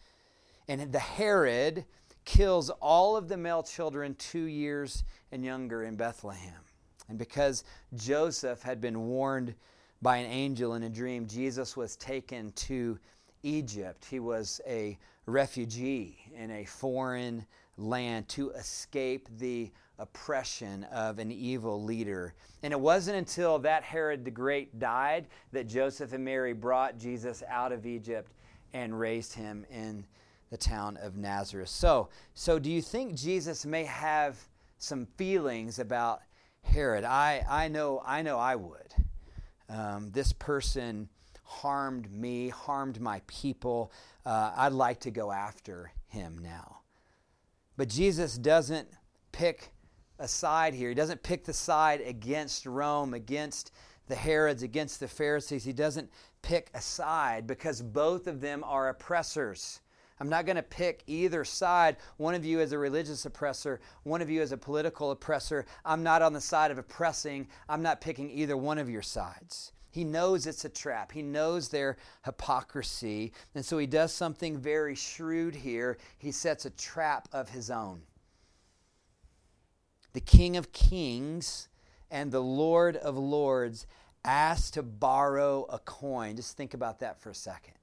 And 0.69 0.93
the 0.93 0.99
Herod 0.99 1.85
kills 2.25 2.71
all 2.71 3.17
of 3.17 3.29
the 3.29 3.37
male 3.37 3.63
children 3.63 4.15
two 4.15 4.45
years 4.45 5.05
and 5.33 5.45
younger 5.45 5.83
in 5.83 5.97
Bethlehem. 5.97 6.61
And 7.09 7.19
because 7.19 7.65
Joseph 7.95 8.63
had 8.63 8.81
been 8.81 9.09
warned 9.09 9.55
by 10.03 10.17
an 10.17 10.31
angel 10.31 10.75
in 10.75 10.85
a 10.85 10.89
dream, 10.89 11.27
Jesus 11.27 11.77
was 11.77 11.97
taken 11.97 12.53
to 12.53 12.99
Egypt. 13.43 14.05
He 14.05 14.21
was 14.21 14.61
a 14.67 14.99
refugee 15.27 16.19
in 16.35 16.51
a 16.51 16.65
foreign 16.65 17.45
land 17.77 18.29
to 18.29 18.51
escape 18.51 19.29
the 19.39 19.71
oppression 19.99 20.85
of 20.85 21.19
an 21.19 21.31
evil 21.31 21.83
leader. 21.83 22.35
And 22.63 22.73
it 22.73 22.81
wasn't 22.81 23.19
until 23.19 23.59
that 23.61 23.83
Herod 23.83 24.25
the 24.25 24.31
Great 24.31 24.79
died 24.79 25.27
that 25.53 25.69
Joseph 25.69 26.13
and 26.13 26.25
Mary 26.25 26.53
brought 26.53 26.99
Jesus 26.99 27.43
out 27.49 27.73
of 27.73 27.87
Egypt 27.87 28.33
and 28.73 28.99
raised 28.99 29.35
him 29.35 29.67
in 29.71 30.07
the 30.51 30.57
town 30.57 30.97
of 31.03 31.17
Nazareth. 31.17 31.69
So, 31.69 32.09
so 32.35 32.59
do 32.59 32.71
you 32.71 32.83
think 32.83 33.15
Jesus 33.15 33.65
may 33.65 33.85
have 33.85 34.39
some 34.79 35.07
feelings 35.17 35.79
about 35.79 36.23
Herod? 36.63 37.05
I, 37.05 37.45
I 37.49 37.69
know 37.69 38.03
I 38.05 38.23
know 38.23 38.39
I 38.39 38.57
would. 38.57 38.95
Um, 39.71 40.11
this 40.11 40.33
person 40.33 41.09
harmed 41.45 42.11
me, 42.13 42.49
harmed 42.49 43.01
my 43.01 43.23
people. 43.27 43.93
Uh, 44.27 44.53
I'd 44.57 44.73
like 44.73 45.01
to 45.01 45.11
go 45.11 45.31
after 45.31 45.93
him 46.09 46.39
now. 46.39 46.79
But 47.77 47.89
Jesus 47.89 48.37
doesn't 48.37 48.89
pick 49.33 49.73
a 50.19 50.29
side 50.29 50.75
here. 50.75 50.89
He 50.89 50.95
doesn't 50.95 51.23
pick 51.23 51.45
the 51.45 51.53
side 51.53 52.01
against 52.03 52.67
Rome, 52.67 53.15
against 53.15 53.73
the 54.07 54.17
Herods, 54.17 54.63
against 54.63 55.01
the 55.01 55.09
Pharisees. 55.09 55.65
He 55.65 55.73
doesn't 55.73 56.11
pick 56.43 56.71
a 56.75 56.81
side 56.81 57.47
because 57.47 57.81
both 57.81 58.27
of 58.27 58.41
them 58.41 58.65
are 58.65 58.89
oppressors. 58.89 59.81
I'm 60.21 60.29
not 60.29 60.45
going 60.45 60.57
to 60.57 60.63
pick 60.63 61.03
either 61.07 61.45
side. 61.45 61.97
One 62.19 62.35
of 62.35 62.45
you 62.45 62.61
is 62.61 62.73
a 62.73 62.79
religious 62.79 63.25
oppressor, 63.25 63.81
one 64.03 64.21
of 64.21 64.31
you 64.31 64.43
is 64.43 64.53
a 64.53 64.57
political 64.57 65.11
oppressor. 65.11 65.67
I'm 65.85 66.03
not 66.03 66.23
on 66.23 66.33
the 66.33 66.41
side 66.41 66.71
of 66.71 66.79
oppressing. 66.79 67.49
I'm 67.69 67.83
not 67.83 68.01
picking 68.01 68.31
either 68.31 68.57
one 68.57 68.79
of 68.79 68.91
your 68.91 69.03
sides. 69.03 69.73
He 69.91 70.05
knows 70.05 70.47
it's 70.47 70.65
a 70.65 70.69
trap. 70.69 71.11
He 71.11 71.23
knows 71.23 71.69
their 71.69 71.97
hypocrisy. 72.25 73.33
And 73.57 73.65
so 73.65 73.79
he 73.79 73.87
does 73.87 74.13
something 74.13 74.59
very 74.59 74.95
shrewd 74.95 75.57
here. 75.57 75.99
He 76.19 76.31
sets 76.31 76.65
a 76.65 76.71
trap 76.71 77.29
of 77.33 77.49
his 77.49 77.71
own 77.71 78.03
the 80.13 80.21
King 80.21 80.57
of 80.57 80.73
Kings 80.73 81.69
and 82.11 82.33
the 82.33 82.43
Lord 82.43 82.97
of 82.97 83.17
Lords 83.17 83.87
asked 84.25 84.75
to 84.75 84.83
borrow 84.83 85.65
a 85.71 85.79
coin. 85.79 86.37
Just 86.37 86.57
think 86.57 86.75
about 86.75 87.01
that 87.01 87.21
for 87.21 87.31
a 87.31 87.35
second. 87.35 87.75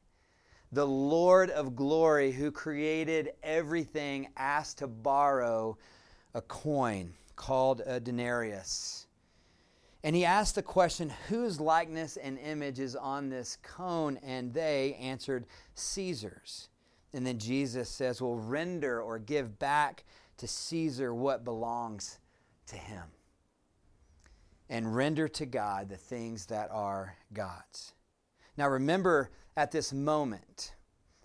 The 0.72 0.88
Lord 0.88 1.50
of 1.50 1.76
glory, 1.76 2.32
who 2.32 2.52
created 2.52 3.32
everything, 3.42 4.30
asked 4.36 4.80
to 4.80 4.88
borrow 4.88 5.78
a 6.34 6.42
coin 6.42 7.14
called 7.36 7.82
a 7.86 8.00
denarius. 8.00 9.08
And 10.04 10.16
he 10.16 10.26
asked 10.26 10.56
the 10.56 10.64
question, 10.64 11.12
Whose 11.30 11.60
likeness 11.60 12.18
and 12.18 12.38
image 12.40 12.80
is 12.80 12.96
on 12.96 13.30
this 13.30 13.58
cone? 13.62 14.18
And 14.24 14.54
they 14.54 14.96
answered, 14.96 15.46
Caesar's. 15.76 16.70
And 17.14 17.26
then 17.26 17.40
Jesus 17.40 17.90
says, 17.90 18.22
Well, 18.22 18.36
render 18.36 19.02
or 19.02 19.20
give 19.20 19.58
back 19.60 20.04
to 20.38 20.48
Caesar 20.48 21.14
what 21.14 21.44
belongs 21.44 22.20
to 22.68 22.76
him, 22.76 23.04
and 24.70 24.96
render 24.96 25.28
to 25.30 25.46
God 25.46 25.90
the 25.90 25.98
things 25.98 26.46
that 26.48 26.70
are 26.72 27.16
God's. 27.34 27.94
Now, 28.58 28.68
remember 28.68 29.32
at 29.58 29.72
this 29.72 29.92
moment, 29.92 30.76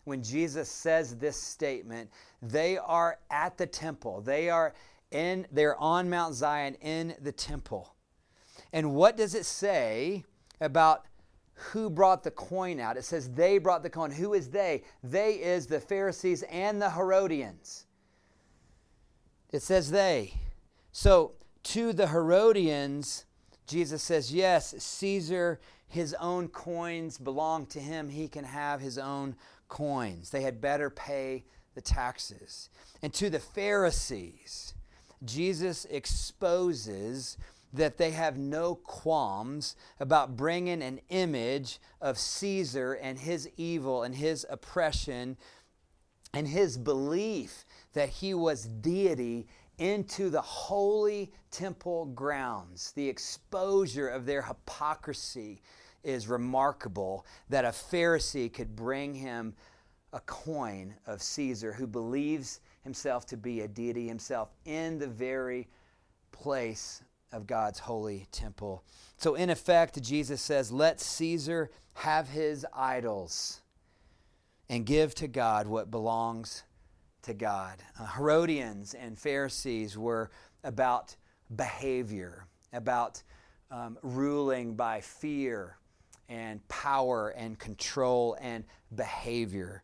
when 0.05 0.23
Jesus 0.23 0.69
says 0.69 1.17
this 1.17 1.37
statement, 1.37 2.11
they 2.41 2.77
are 2.79 3.19
at 3.31 3.57
the 3.57 3.67
temple. 3.67 4.21
They 4.21 4.51
are 4.51 4.75
in, 5.13 5.47
they're 5.53 5.77
on 5.77 6.11
Mount 6.11 6.35
Zion 6.35 6.75
in 6.81 7.15
the 7.21 7.31
temple. 7.31 7.95
And 8.73 8.95
what 8.95 9.17
does 9.17 9.37
it 9.37 9.47
say 9.47 10.25
about 10.61 11.05
who 11.55 11.89
brought 11.89 12.23
the 12.23 12.31
coin 12.31 12.81
out. 12.81 12.97
It 12.97 13.05
says 13.05 13.31
they 13.31 13.59
brought 13.59 13.83
the 13.83 13.91
coin. 13.91 14.11
Who 14.11 14.35
is 14.35 14.49
they? 14.49 14.83
They 15.03 15.35
is 15.35 15.67
the 15.67 15.81
Pharisees 15.81 16.43
and 16.45 16.81
the 16.81 16.91
Herodians. 16.91 17.87
It 19.51 19.63
says 19.63 19.91
they. 19.91 20.35
So 20.93 21.33
to 21.65 21.93
the 21.93 22.09
Herodians, 22.09 23.27
Jesus 23.67 24.03
says, 24.03 24.33
Yes, 24.33 24.75
Caesar, 24.79 25.61
his 25.89 26.15
own 26.15 26.49
coins 26.49 27.19
belong 27.19 27.67
to 27.67 27.81
him. 27.81 28.09
He 28.09 28.29
can 28.29 28.45
have 28.45 28.81
his 28.81 28.99
own 28.99 29.37
coins. 29.69 30.31
They 30.31 30.43
had 30.43 30.61
better 30.61 30.91
pay 30.91 31.45
the 31.75 31.81
taxes. 31.81 32.69
And 33.03 33.13
to 33.15 33.31
the 33.31 33.39
Pharisees, 33.39 34.75
Jesus 35.25 35.85
exposes 35.87 37.37
that 37.73 37.97
they 37.97 38.11
have 38.11 38.37
no 38.37 38.75
qualms 38.75 39.77
about 39.99 40.37
bringing 40.37 40.83
an 40.83 41.01
image 41.09 41.79
of 42.01 42.19
Caesar 42.19 42.93
and 42.95 43.19
his 43.19 43.49
evil 43.57 44.03
and 44.03 44.15
his 44.15 44.45
oppression 44.51 45.39
and 46.35 46.49
his 46.49 46.77
belief 46.77 47.65
that 47.93 48.09
he 48.09 48.35
was 48.35 48.65
deity 48.65 49.47
into 49.79 50.31
the 50.31 50.41
holy 50.41 51.33
temple 51.51 52.07
grounds. 52.07 52.93
The 52.93 53.09
exposure 53.09 54.09
of 54.09 54.27
their 54.27 54.43
hypocrisy 54.43 55.63
is 56.03 56.29
remarkable 56.29 57.27
that 57.49 57.65
a 57.65 57.69
Pharisee 57.69 58.53
could 58.53 58.75
bring 58.75 59.15
him 59.15 59.55
a 60.13 60.21
coin 60.21 60.95
of 61.07 61.23
Caesar 61.23 61.73
who 61.73 61.87
believes 61.87 62.61
himself 62.83 63.25
to 63.27 63.37
be 63.37 63.61
a 63.61 63.69
deity 63.69 64.07
himself 64.09 64.51
in 64.65 64.99
the 64.99 65.07
very 65.07 65.69
place 66.33 67.03
of 67.33 67.47
God's 67.47 67.79
holy 67.79 68.27
temple. 68.31 68.85
So, 69.17 69.35
in 69.37 69.49
effect, 69.49 70.03
Jesus 70.03 70.43
says, 70.43 70.71
Let 70.71 71.01
Caesar 71.01 71.71
have 71.95 72.29
his 72.29 72.67
idols 72.75 73.63
and 74.69 74.85
give 74.85 75.15
to 75.17 75.29
God 75.29 75.67
what 75.67 75.91
belongs 75.91 76.65
to 77.23 77.35
God. 77.35 77.83
Uh, 77.99 78.07
Herodians 78.07 78.95
and 78.95 79.19
Pharisees 79.19 79.97
were 79.97 80.31
about 80.65 81.17
behavior, 81.57 82.47
about 82.73 83.23
um, 83.71 83.99
ruling 84.03 84.75
by 84.75 85.01
fear 85.01 85.77
and 86.29 86.67
power 86.69 87.31
and 87.31 87.59
control 87.59 88.37
and 88.41 88.65
behavior. 88.95 89.83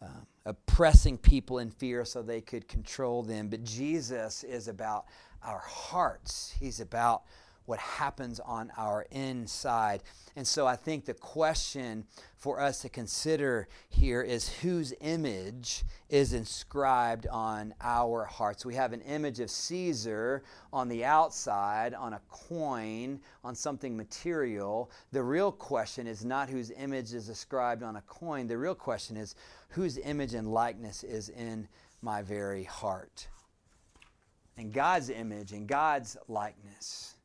Um, 0.00 0.26
oppressing 0.44 1.18
people 1.18 1.58
in 1.58 1.70
fear 1.70 2.04
so 2.04 2.22
they 2.22 2.40
could 2.40 2.68
control 2.68 3.22
them. 3.22 3.48
But 3.48 3.64
Jesus 3.64 4.44
is 4.44 4.68
about 4.68 5.06
our 5.42 5.58
hearts, 5.58 6.54
He's 6.58 6.80
about 6.80 7.22
what 7.68 7.78
happens 7.78 8.40
on 8.40 8.72
our 8.78 9.06
inside. 9.10 10.02
And 10.36 10.46
so 10.46 10.66
I 10.66 10.74
think 10.74 11.04
the 11.04 11.12
question 11.12 12.06
for 12.38 12.60
us 12.60 12.80
to 12.80 12.88
consider 12.88 13.68
here 13.90 14.22
is 14.22 14.48
whose 14.48 14.94
image 15.02 15.84
is 16.08 16.32
inscribed 16.32 17.26
on 17.26 17.74
our 17.82 18.24
hearts. 18.24 18.64
We 18.64 18.74
have 18.76 18.94
an 18.94 19.02
image 19.02 19.38
of 19.40 19.50
Caesar 19.50 20.44
on 20.72 20.88
the 20.88 21.04
outside, 21.04 21.92
on 21.92 22.14
a 22.14 22.22
coin, 22.30 23.20
on 23.44 23.54
something 23.54 23.94
material. 23.94 24.90
The 25.12 25.22
real 25.22 25.52
question 25.52 26.06
is 26.06 26.24
not 26.24 26.48
whose 26.48 26.70
image 26.70 27.12
is 27.12 27.28
inscribed 27.28 27.82
on 27.82 27.96
a 27.96 28.02
coin. 28.02 28.46
The 28.46 28.56
real 28.56 28.74
question 28.74 29.18
is 29.18 29.34
whose 29.68 29.98
image 29.98 30.32
and 30.32 30.50
likeness 30.50 31.04
is 31.04 31.28
in 31.28 31.68
my 32.00 32.22
very 32.22 32.64
heart. 32.64 33.28
And 34.56 34.72
God's 34.72 35.10
image 35.10 35.52
and 35.52 35.66
God's 35.66 36.16
likeness 36.28 37.17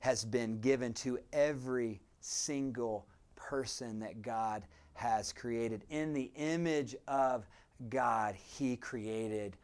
has 0.00 0.24
been 0.24 0.60
given 0.60 0.92
to 0.94 1.18
every 1.32 2.00
single 2.20 3.06
person 3.36 4.00
that 4.00 4.22
God 4.22 4.64
has 4.94 5.32
created. 5.32 5.84
In 5.88 6.12
the 6.12 6.30
image 6.36 6.94
of 7.08 7.46
God, 7.88 8.34
He 8.34 8.76
created 8.76 9.56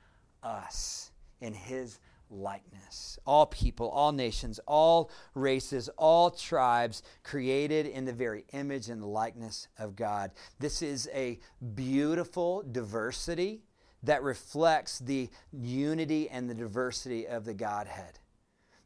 us 0.43 1.11
in 1.41 1.53
His 1.53 1.99
likeness. 2.31 3.19
All 3.27 3.47
people, 3.47 3.89
all 3.89 4.13
nations, 4.13 4.59
all 4.67 5.11
races, 5.35 5.89
all 5.97 6.31
tribes 6.31 7.03
created 7.23 7.87
in 7.87 8.05
the 8.05 8.13
very 8.13 8.45
image 8.53 8.89
and 8.89 9.05
likeness 9.05 9.69
of 9.79 9.97
God. 9.97 10.33
This 10.59 10.83
is 10.83 11.09
a 11.13 11.39
beautiful 11.75 12.63
diversity 12.73 13.63
that 14.03 14.23
reflects 14.23 14.99
the 14.99 15.29
unity 15.53 16.29
and 16.29 16.49
the 16.49 16.55
diversity 16.55 17.27
of 17.27 17.45
the 17.45 17.55
Godhead. 17.55 18.19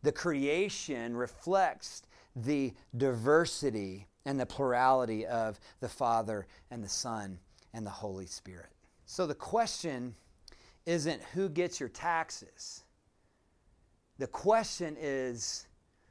The 0.03 0.13
creation 0.13 1.17
reflects 1.17 2.03
the 2.35 2.73
diversity 2.97 4.07
and 4.25 4.39
the 4.39 4.47
plurality 4.47 5.27
of 5.27 5.59
the 5.81 5.89
Father 5.89 6.47
and 6.71 6.83
the 6.83 6.89
Son 6.89 7.39
and 7.73 7.85
the 7.87 7.91
Holy 7.91 8.27
Spirit. 8.27 8.71
So 9.07 9.27
the 9.27 9.35
question 9.35 10.15
isn't 10.87 11.23
who 11.35 11.49
gets 11.49 11.81
your 11.81 11.89
taxes. 11.89 12.85
The 14.19 14.27
question 14.27 14.97
is 14.99 15.67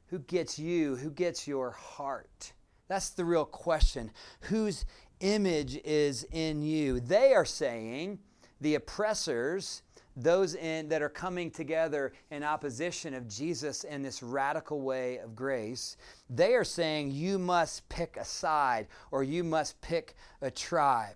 who 0.07 0.19
gets 0.19 0.57
you, 0.57 0.95
who 0.95 1.11
gets 1.11 1.47
your 1.47 1.71
heart? 1.71 2.53
That's 2.87 3.11
the 3.11 3.25
real 3.25 3.45
question. 3.45 4.11
Whose 4.41 4.85
image 5.19 5.79
is 5.83 6.25
in 6.31 6.61
you? 6.63 6.99
They 6.99 7.33
are 7.33 7.45
saying, 7.45 8.19
the 8.61 8.75
oppressors, 8.75 9.83
those 10.15 10.55
in, 10.55 10.89
that 10.89 11.01
are 11.01 11.09
coming 11.09 11.51
together 11.51 12.13
in 12.31 12.43
opposition 12.43 13.13
of 13.13 13.27
Jesus 13.27 13.83
in 13.83 14.01
this 14.01 14.21
radical 14.21 14.81
way 14.81 15.17
of 15.17 15.35
grace, 15.35 15.97
they 16.29 16.53
are 16.53 16.63
saying 16.63 17.11
you 17.11 17.39
must 17.39 17.87
pick 17.89 18.17
a 18.17 18.25
side 18.25 18.87
or 19.11 19.23
you 19.23 19.43
must 19.43 19.79
pick 19.81 20.15
a 20.41 20.51
tribe. 20.51 21.15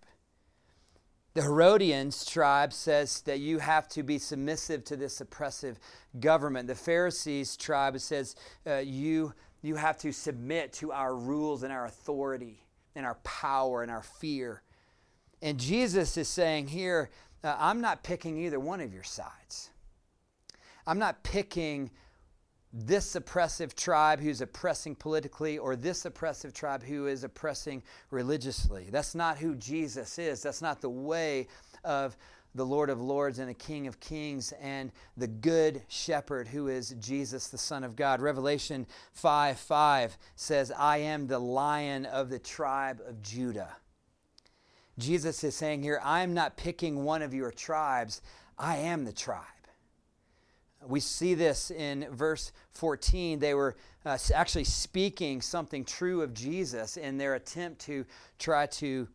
The 1.34 1.42
Herodians 1.42 2.26
tribe 2.26 2.74
says 2.74 3.22
that 3.22 3.40
you 3.40 3.58
have 3.58 3.88
to 3.90 4.04
be 4.04 4.20
submissive 4.20 4.84
to 4.86 4.96
this 4.96 5.20
oppressive 5.20 5.80
government. 6.20 6.68
The 6.68 6.76
Pharisees 6.76 7.58
tribe 7.58 8.00
says 8.00 8.36
uh, 8.68 8.78
you, 8.78 9.34
you 9.64 9.76
have 9.76 9.98
to 10.00 10.12
submit 10.12 10.74
to 10.74 10.92
our 10.92 11.16
rules 11.16 11.64
and 11.64 11.74
our 11.74 11.86
authority 11.86 12.64
and 12.96 13.04
our 13.04 13.16
power 13.24 13.82
and 13.82 13.90
our 13.90 14.04
fear. 14.04 14.62
And 15.42 15.60
Jesus 15.60 16.18
is 16.18 16.28
saying 16.28 16.68
here 16.68 17.10
uh, 17.44 17.56
I'm 17.60 17.82
not 17.82 18.04
picking 18.04 18.38
either 18.38 18.60
one 18.60 18.82
of 18.82 18.94
your 18.94 19.04
sides. 19.04 19.70
I'm 20.86 21.00
not 21.00 21.24
picking 21.24 21.92
this 22.74 23.16
oppressive 23.16 23.76
tribe 23.76 24.20
who's 24.20 24.42
oppressing 24.42 24.96
politically 24.96 25.60
or 25.60 25.76
this 25.76 26.06
oppressive 26.06 26.54
tribe 26.54 26.84
who 26.84 27.06
is 27.06 27.24
oppressing 27.24 27.84
religiously. 28.10 28.88
That's 28.90 29.14
not 29.14 29.38
who 29.38 29.56
Jesus 29.56 30.18
is. 30.18 30.42
That's 30.42 30.62
not 30.62 30.82
the 30.82 30.90
way 30.90 31.48
of 31.84 32.18
the 32.56 32.66
Lord 32.66 32.90
of 32.90 33.02
Lords 33.02 33.40
and 33.40 33.50
the 33.50 33.54
King 33.54 33.88
of 33.88 34.00
Kings 34.00 34.54
and 34.62 34.92
the 35.18 35.28
Good 35.28 35.82
Shepherd 35.88 36.48
who 36.48 36.68
is 36.68 36.96
Jesus, 37.00 37.48
the 37.48 37.58
Son 37.58 37.84
of 37.84 37.96
God. 37.96 38.22
Revelation 38.22 38.88
5 39.14 39.60
5 39.60 40.18
says, 40.36 40.72
I 40.72 40.98
am 40.98 41.28
the 41.28 41.40
lion 41.40 42.06
of 42.06 42.30
the 42.30 42.40
tribe 42.40 43.02
of 43.08 43.22
Judah. 43.22 43.76
Jesus 45.00 45.44
is 45.44 45.56
saying 45.56 45.84
here, 45.84 46.00
I'm 46.04 46.34
not 46.34 46.58
picking 46.58 47.04
one 47.04 47.22
of 47.22 47.34
your 47.34 47.52
tribes, 47.52 48.22
I 48.58 48.78
am 48.78 49.06
the 49.06 49.14
tribe. 49.14 49.46
We 50.86 51.00
see 51.00 51.34
this 51.34 51.72
in 51.72 52.08
verse 52.12 52.52
14. 52.72 53.40
They 53.40 53.54
were 53.54 53.76
uh, 54.06 54.18
actually 54.34 54.66
speaking 54.66 55.42
something 55.42 55.86
true 55.86 56.22
of 56.22 56.34
Jesus 56.34 56.98
in 56.98 57.18
their 57.18 57.36
attempt 57.36 57.82
to 57.86 58.06
try 58.38 58.66
to 58.68 59.08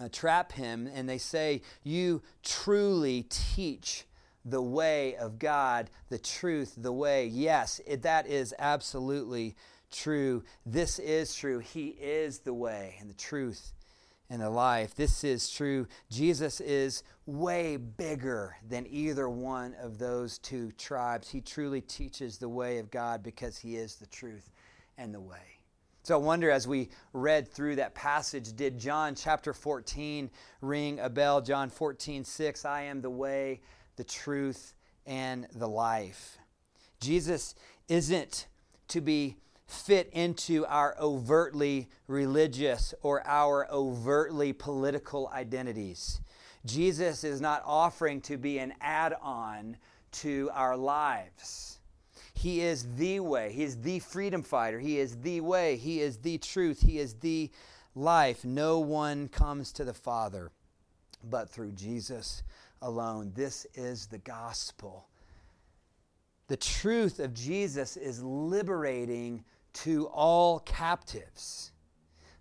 uh, 0.00 0.08
trap 0.10 0.52
him. 0.52 0.88
And 0.92 1.08
they 1.08 1.18
say, 1.18 1.62
You 1.84 2.22
truly 2.42 3.26
teach 3.28 4.04
the 4.44 4.62
way 4.62 5.14
of 5.16 5.38
God, 5.38 5.90
the 6.08 6.18
truth, 6.18 6.74
the 6.76 6.92
way. 6.92 7.26
Yes, 7.26 7.80
it, 7.86 8.02
that 8.02 8.26
is 8.26 8.52
absolutely 8.58 9.54
true. 9.92 10.42
This 10.66 10.98
is 10.98 11.34
true. 11.34 11.60
He 11.60 11.88
is 11.88 12.40
the 12.40 12.54
way 12.54 12.96
and 13.00 13.08
the 13.08 13.14
truth 13.14 13.72
and 14.30 14.42
the 14.42 14.50
life. 14.50 14.94
This 14.94 15.24
is 15.24 15.50
true. 15.50 15.86
Jesus 16.10 16.60
is 16.60 17.02
way 17.26 17.76
bigger 17.76 18.56
than 18.68 18.86
either 18.88 19.28
one 19.28 19.74
of 19.80 19.98
those 19.98 20.38
two 20.38 20.70
tribes. 20.72 21.30
He 21.30 21.40
truly 21.40 21.80
teaches 21.80 22.38
the 22.38 22.48
way 22.48 22.78
of 22.78 22.90
God 22.90 23.22
because 23.22 23.58
he 23.58 23.76
is 23.76 23.96
the 23.96 24.06
truth 24.06 24.50
and 24.96 25.14
the 25.14 25.20
way. 25.20 25.58
So 26.02 26.14
I 26.14 26.18
wonder 26.18 26.50
as 26.50 26.66
we 26.66 26.88
read 27.12 27.48
through 27.48 27.76
that 27.76 27.94
passage, 27.94 28.56
did 28.56 28.78
John 28.78 29.14
chapter 29.14 29.52
14 29.52 30.30
ring 30.62 31.00
a 31.00 31.10
bell? 31.10 31.40
John 31.40 31.68
14, 31.68 32.24
6, 32.24 32.64
I 32.64 32.82
am 32.82 33.02
the 33.02 33.10
way, 33.10 33.60
the 33.96 34.04
truth, 34.04 34.74
and 35.04 35.46
the 35.54 35.68
life. 35.68 36.38
Jesus 37.00 37.54
isn't 37.88 38.46
to 38.88 39.00
be 39.00 39.36
fit 39.68 40.08
into 40.12 40.64
our 40.66 40.96
overtly 40.98 41.88
religious 42.06 42.94
or 43.02 43.24
our 43.26 43.70
overtly 43.70 44.52
political 44.52 45.28
identities. 45.28 46.20
Jesus 46.64 47.22
is 47.22 47.40
not 47.40 47.62
offering 47.64 48.20
to 48.22 48.38
be 48.38 48.58
an 48.58 48.72
add 48.80 49.14
on 49.22 49.76
to 50.10 50.50
our 50.54 50.76
lives. 50.76 51.78
He 52.32 52.62
is 52.62 52.86
the 52.96 53.20
way. 53.20 53.52
He 53.52 53.62
is 53.62 53.76
the 53.76 53.98
freedom 53.98 54.42
fighter. 54.42 54.78
He 54.78 54.98
is 54.98 55.16
the 55.16 55.40
way. 55.42 55.76
He 55.76 56.00
is 56.00 56.16
the 56.16 56.38
truth. 56.38 56.80
He 56.80 56.98
is 56.98 57.14
the 57.14 57.50
life. 57.94 58.44
No 58.44 58.78
one 58.78 59.28
comes 59.28 59.72
to 59.74 59.84
the 59.84 59.94
Father 59.94 60.50
but 61.24 61.50
through 61.50 61.72
Jesus 61.72 62.42
alone. 62.80 63.32
This 63.34 63.66
is 63.74 64.06
the 64.06 64.18
gospel. 64.18 65.08
The 66.46 66.56
truth 66.56 67.20
of 67.20 67.34
Jesus 67.34 67.96
is 67.98 68.22
liberating 68.22 69.44
to 69.74 70.06
all 70.06 70.60
captives. 70.60 71.72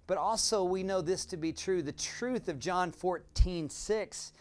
But 0.07 0.17
also, 0.17 0.63
we 0.63 0.83
know 0.83 1.01
this 1.01 1.25
to 1.25 1.37
be 1.37 1.51
true. 1.51 1.81
The 1.81 1.91
truth 1.91 2.47
of 2.47 2.59
John 2.59 2.91
14, 2.91 3.69
6, 3.69 4.33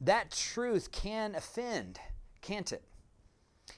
that 0.00 0.30
truth 0.32 0.90
can 0.90 1.34
offend, 1.36 2.00
can't 2.40 2.72
it? 2.72 2.82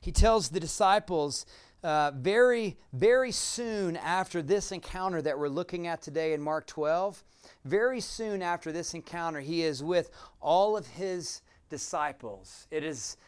He 0.00 0.10
tells 0.10 0.48
the 0.48 0.60
disciples 0.60 1.44
uh, 1.82 2.12
very, 2.16 2.78
very 2.94 3.30
soon 3.30 3.96
after 3.98 4.40
this 4.40 4.72
encounter 4.72 5.20
that 5.20 5.38
we're 5.38 5.48
looking 5.48 5.86
at 5.86 6.00
today 6.00 6.32
in 6.32 6.40
Mark 6.40 6.66
12, 6.66 7.22
very 7.66 8.00
soon 8.00 8.40
after 8.40 8.72
this 8.72 8.94
encounter, 8.94 9.40
he 9.40 9.62
is 9.62 9.82
with 9.82 10.10
all 10.40 10.78
of 10.78 10.86
his 10.86 11.42
disciples. 11.68 12.66
It 12.70 12.84
is 12.84 13.18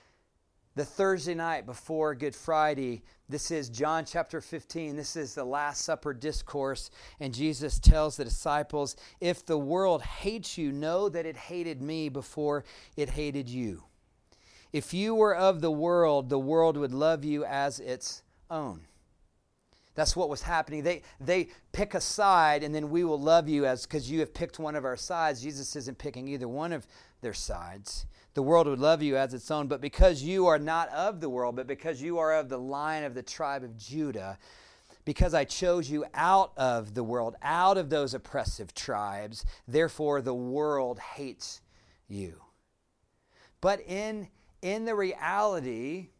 the 0.76 0.84
Thursday 0.84 1.34
night 1.34 1.64
before 1.64 2.14
Good 2.14 2.34
Friday. 2.34 3.02
This 3.30 3.50
is 3.50 3.70
John 3.70 4.04
chapter 4.04 4.42
15. 4.42 4.94
This 4.94 5.16
is 5.16 5.34
the 5.34 5.42
Last 5.42 5.82
Supper 5.82 6.12
discourse. 6.12 6.90
And 7.18 7.32
Jesus 7.32 7.78
tells 7.78 8.18
the 8.18 8.24
disciples 8.24 8.94
If 9.18 9.46
the 9.46 9.56
world 9.56 10.02
hates 10.02 10.58
you, 10.58 10.70
know 10.72 11.08
that 11.08 11.24
it 11.24 11.36
hated 11.36 11.80
me 11.80 12.10
before 12.10 12.62
it 12.94 13.08
hated 13.08 13.48
you. 13.48 13.84
If 14.70 14.92
you 14.92 15.14
were 15.14 15.34
of 15.34 15.62
the 15.62 15.70
world, 15.70 16.28
the 16.28 16.38
world 16.38 16.76
would 16.76 16.92
love 16.92 17.24
you 17.24 17.46
as 17.46 17.80
its 17.80 18.22
own. 18.50 18.82
That's 19.96 20.14
what 20.14 20.28
was 20.28 20.42
happening. 20.42 20.84
They, 20.84 21.02
they 21.20 21.48
pick 21.72 21.94
a 21.94 22.00
side, 22.00 22.62
and 22.62 22.74
then 22.74 22.90
we 22.90 23.02
will 23.02 23.20
love 23.20 23.48
you 23.48 23.64
as 23.66 23.86
because 23.86 24.10
you 24.10 24.20
have 24.20 24.32
picked 24.32 24.58
one 24.58 24.76
of 24.76 24.84
our 24.84 24.96
sides. 24.96 25.42
Jesus 25.42 25.74
isn't 25.74 25.98
picking 25.98 26.28
either 26.28 26.46
one 26.46 26.72
of 26.72 26.86
their 27.22 27.34
sides. 27.34 28.06
The 28.34 28.42
world 28.42 28.66
would 28.66 28.78
love 28.78 29.02
you 29.02 29.16
as 29.16 29.32
its 29.32 29.50
own, 29.50 29.66
but 29.66 29.80
because 29.80 30.22
you 30.22 30.46
are 30.46 30.58
not 30.58 30.90
of 30.90 31.20
the 31.20 31.30
world, 31.30 31.56
but 31.56 31.66
because 31.66 32.02
you 32.02 32.18
are 32.18 32.34
of 32.34 32.50
the 32.50 32.58
line 32.58 33.02
of 33.04 33.14
the 33.14 33.22
tribe 33.22 33.64
of 33.64 33.78
Judah, 33.78 34.38
because 35.06 35.32
I 35.32 35.44
chose 35.44 35.88
you 35.88 36.04
out 36.12 36.52
of 36.58 36.92
the 36.92 37.02
world, 37.02 37.36
out 37.40 37.78
of 37.78 37.88
those 37.88 38.12
oppressive 38.12 38.74
tribes, 38.74 39.46
therefore 39.66 40.20
the 40.20 40.34
world 40.34 40.98
hates 40.98 41.62
you. 42.06 42.42
But 43.62 43.80
in, 43.80 44.28
in 44.60 44.84
the 44.84 44.94
reality, 44.94 46.10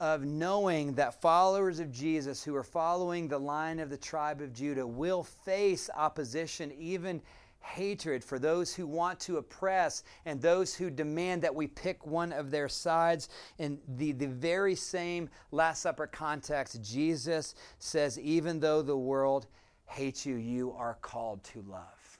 of 0.00 0.24
knowing 0.24 0.94
that 0.94 1.20
followers 1.20 1.78
of 1.78 1.92
Jesus 1.92 2.42
who 2.42 2.54
are 2.54 2.64
following 2.64 3.28
the 3.28 3.38
line 3.38 3.78
of 3.78 3.90
the 3.90 3.96
tribe 3.96 4.40
of 4.40 4.52
Judah 4.52 4.86
will 4.86 5.22
face 5.22 5.88
opposition, 5.94 6.72
even 6.78 7.22
hatred 7.60 8.22
for 8.22 8.38
those 8.38 8.74
who 8.74 8.86
want 8.86 9.18
to 9.18 9.38
oppress 9.38 10.02
and 10.26 10.40
those 10.40 10.74
who 10.74 10.90
demand 10.90 11.42
that 11.42 11.54
we 11.54 11.66
pick 11.66 12.06
one 12.06 12.32
of 12.32 12.50
their 12.50 12.68
sides. 12.68 13.28
In 13.58 13.78
the, 13.96 14.12
the 14.12 14.26
very 14.26 14.74
same 14.74 15.30
Last 15.50 15.82
Supper 15.82 16.06
context, 16.06 16.82
Jesus 16.82 17.54
says, 17.78 18.18
Even 18.18 18.60
though 18.60 18.82
the 18.82 18.96
world 18.96 19.46
hates 19.86 20.26
you, 20.26 20.36
you 20.36 20.72
are 20.72 20.98
called 21.00 21.42
to 21.44 21.62
love. 21.62 22.18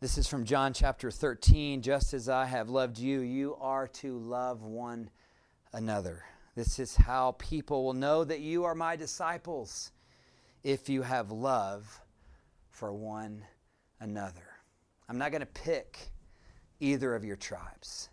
This 0.00 0.16
is 0.16 0.26
from 0.26 0.44
John 0.44 0.72
chapter 0.72 1.10
13. 1.10 1.82
Just 1.82 2.14
as 2.14 2.28
I 2.28 2.46
have 2.46 2.70
loved 2.70 2.98
you, 2.98 3.20
you 3.20 3.56
are 3.60 3.86
to 3.86 4.18
love 4.18 4.62
one 4.62 5.10
another. 5.72 6.24
This 6.54 6.78
is 6.78 6.96
how 6.96 7.32
people 7.38 7.84
will 7.84 7.94
know 7.94 8.24
that 8.24 8.40
you 8.40 8.64
are 8.64 8.74
my 8.74 8.96
disciples 8.96 9.92
if 10.62 10.88
you 10.88 11.02
have 11.02 11.30
love 11.30 12.00
for 12.70 12.92
one 12.92 13.44
another. 14.00 14.56
I'm 15.08 15.18
not 15.18 15.30
going 15.30 15.40
to 15.40 15.46
pick 15.46 16.10
either 16.80 17.14
of 17.14 17.24
your 17.24 17.36
tribes. 17.36 18.08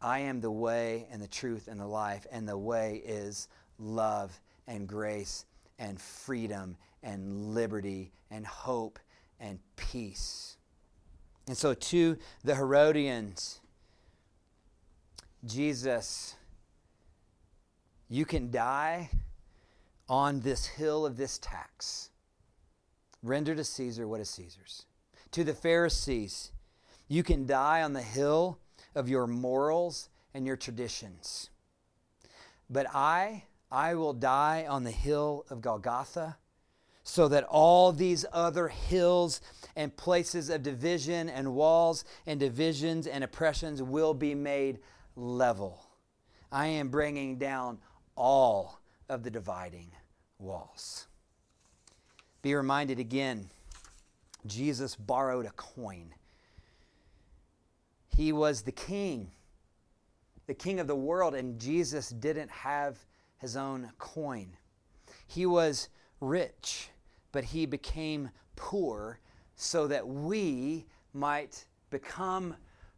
I 0.00 0.20
am 0.20 0.40
the 0.40 0.50
way 0.50 1.06
and 1.10 1.20
the 1.20 1.28
truth 1.28 1.68
and 1.68 1.80
the 1.80 1.86
life, 1.86 2.26
and 2.30 2.48
the 2.48 2.58
way 2.58 3.02
is 3.04 3.48
love 3.78 4.38
and 4.66 4.86
grace 4.86 5.44
and 5.78 6.00
freedom 6.00 6.76
and 7.02 7.54
liberty 7.54 8.12
and 8.30 8.46
hope 8.46 8.98
and 9.40 9.58
peace. 9.76 10.56
And 11.46 11.56
so, 11.56 11.74
to 11.74 12.18
the 12.44 12.54
Herodians, 12.54 13.60
Jesus 15.44 16.34
you 18.08 18.24
can 18.24 18.50
die 18.50 19.10
on 20.08 20.40
this 20.40 20.66
hill 20.66 21.04
of 21.04 21.16
this 21.16 21.38
tax. 21.38 22.10
Render 23.22 23.54
to 23.54 23.64
Caesar 23.64 24.06
what 24.06 24.20
is 24.20 24.30
Caesar's. 24.30 24.86
To 25.32 25.42
the 25.42 25.54
Pharisees, 25.54 26.52
you 27.08 27.22
can 27.22 27.46
die 27.46 27.82
on 27.82 27.92
the 27.92 28.02
hill 28.02 28.58
of 28.94 29.08
your 29.08 29.26
morals 29.26 30.08
and 30.32 30.46
your 30.46 30.56
traditions. 30.56 31.50
But 32.70 32.86
I, 32.94 33.44
I 33.70 33.94
will 33.94 34.12
die 34.12 34.66
on 34.68 34.84
the 34.84 34.90
hill 34.90 35.44
of 35.50 35.60
Golgotha 35.60 36.36
so 37.02 37.28
that 37.28 37.44
all 37.44 37.92
these 37.92 38.24
other 38.32 38.68
hills 38.68 39.40
and 39.76 39.96
places 39.96 40.50
of 40.50 40.62
division 40.62 41.28
and 41.28 41.54
walls 41.54 42.04
and 42.26 42.40
divisions 42.40 43.06
and 43.06 43.22
oppressions 43.22 43.82
will 43.82 44.14
be 44.14 44.34
made 44.34 44.80
level. 45.14 45.86
I 46.50 46.66
am 46.66 46.88
bringing 46.88 47.38
down 47.38 47.78
all 48.16 48.80
of 49.08 49.22
the 49.22 49.30
dividing 49.30 49.90
walls. 50.38 51.06
Be 52.42 52.54
reminded 52.54 52.98
again 52.98 53.50
Jesus 54.46 54.94
borrowed 54.94 55.46
a 55.46 55.50
coin. 55.50 56.14
He 58.16 58.32
was 58.32 58.62
the 58.62 58.72
king, 58.72 59.30
the 60.46 60.54
king 60.54 60.80
of 60.80 60.86
the 60.86 60.96
world, 60.96 61.34
and 61.34 61.60
Jesus 61.60 62.10
didn't 62.10 62.50
have 62.50 63.04
his 63.38 63.56
own 63.56 63.90
coin. 63.98 64.56
He 65.26 65.44
was 65.44 65.88
rich, 66.20 66.88
but 67.32 67.44
he 67.44 67.66
became 67.66 68.30
poor 68.54 69.18
so 69.56 69.86
that 69.88 70.06
we 70.06 70.86
might 71.12 71.66
become 71.90 72.56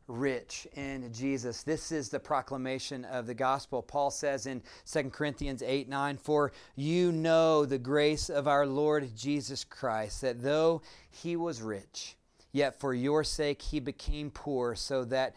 rich 0.09 0.67
in 0.75 1.13
Jesus. 1.13 1.63
This 1.63 1.93
is 1.93 2.09
the 2.09 2.19
proclamation 2.19 3.05
of 3.05 3.27
the 3.27 3.35
gospel. 3.35 3.83
Paul 3.83 4.11
says 4.11 4.47
in 4.47 4.63
2 4.91 5.11
Corinthians 5.11 5.63
8 5.63 5.89
9, 5.89 6.17
For 6.17 6.53
you 6.75 7.13
know 7.13 7.65
the 7.65 7.79
grace 7.79 8.29
of 8.31 8.49
our 8.49 8.67
Lord 8.67 9.15
Jesus 9.17 9.63
Christ, 9.63 10.23
that 10.23 10.43
though 10.43 10.83
he 11.11 11.37
was 11.37 11.63
rich, 11.63 12.17
yet 12.51 12.81
for 12.81 12.95
your 12.95 13.23
sake 13.23 13.63
he 13.63 13.79
became 13.79 14.31
poor, 14.31 14.75
so 14.75 15.05
that 15.05 15.37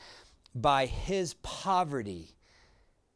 by 0.56 0.86
his 0.86 1.36
poverty, 1.36 2.36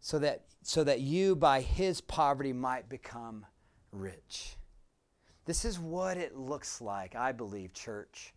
so 0.02 0.20
that 0.20 0.44
so 0.62 0.84
that 0.84 1.00
you 1.00 1.36
by 1.36 1.62
his 1.62 2.02
poverty 2.02 2.54
might 2.54 2.90
become 2.90 3.46
rich. 3.92 4.58
This 5.46 5.64
is 5.64 5.80
what 5.80 6.18
it 6.18 6.36
looks 6.36 6.82
like, 6.82 7.16
I 7.16 7.32
believe, 7.32 7.72
church 7.72 8.35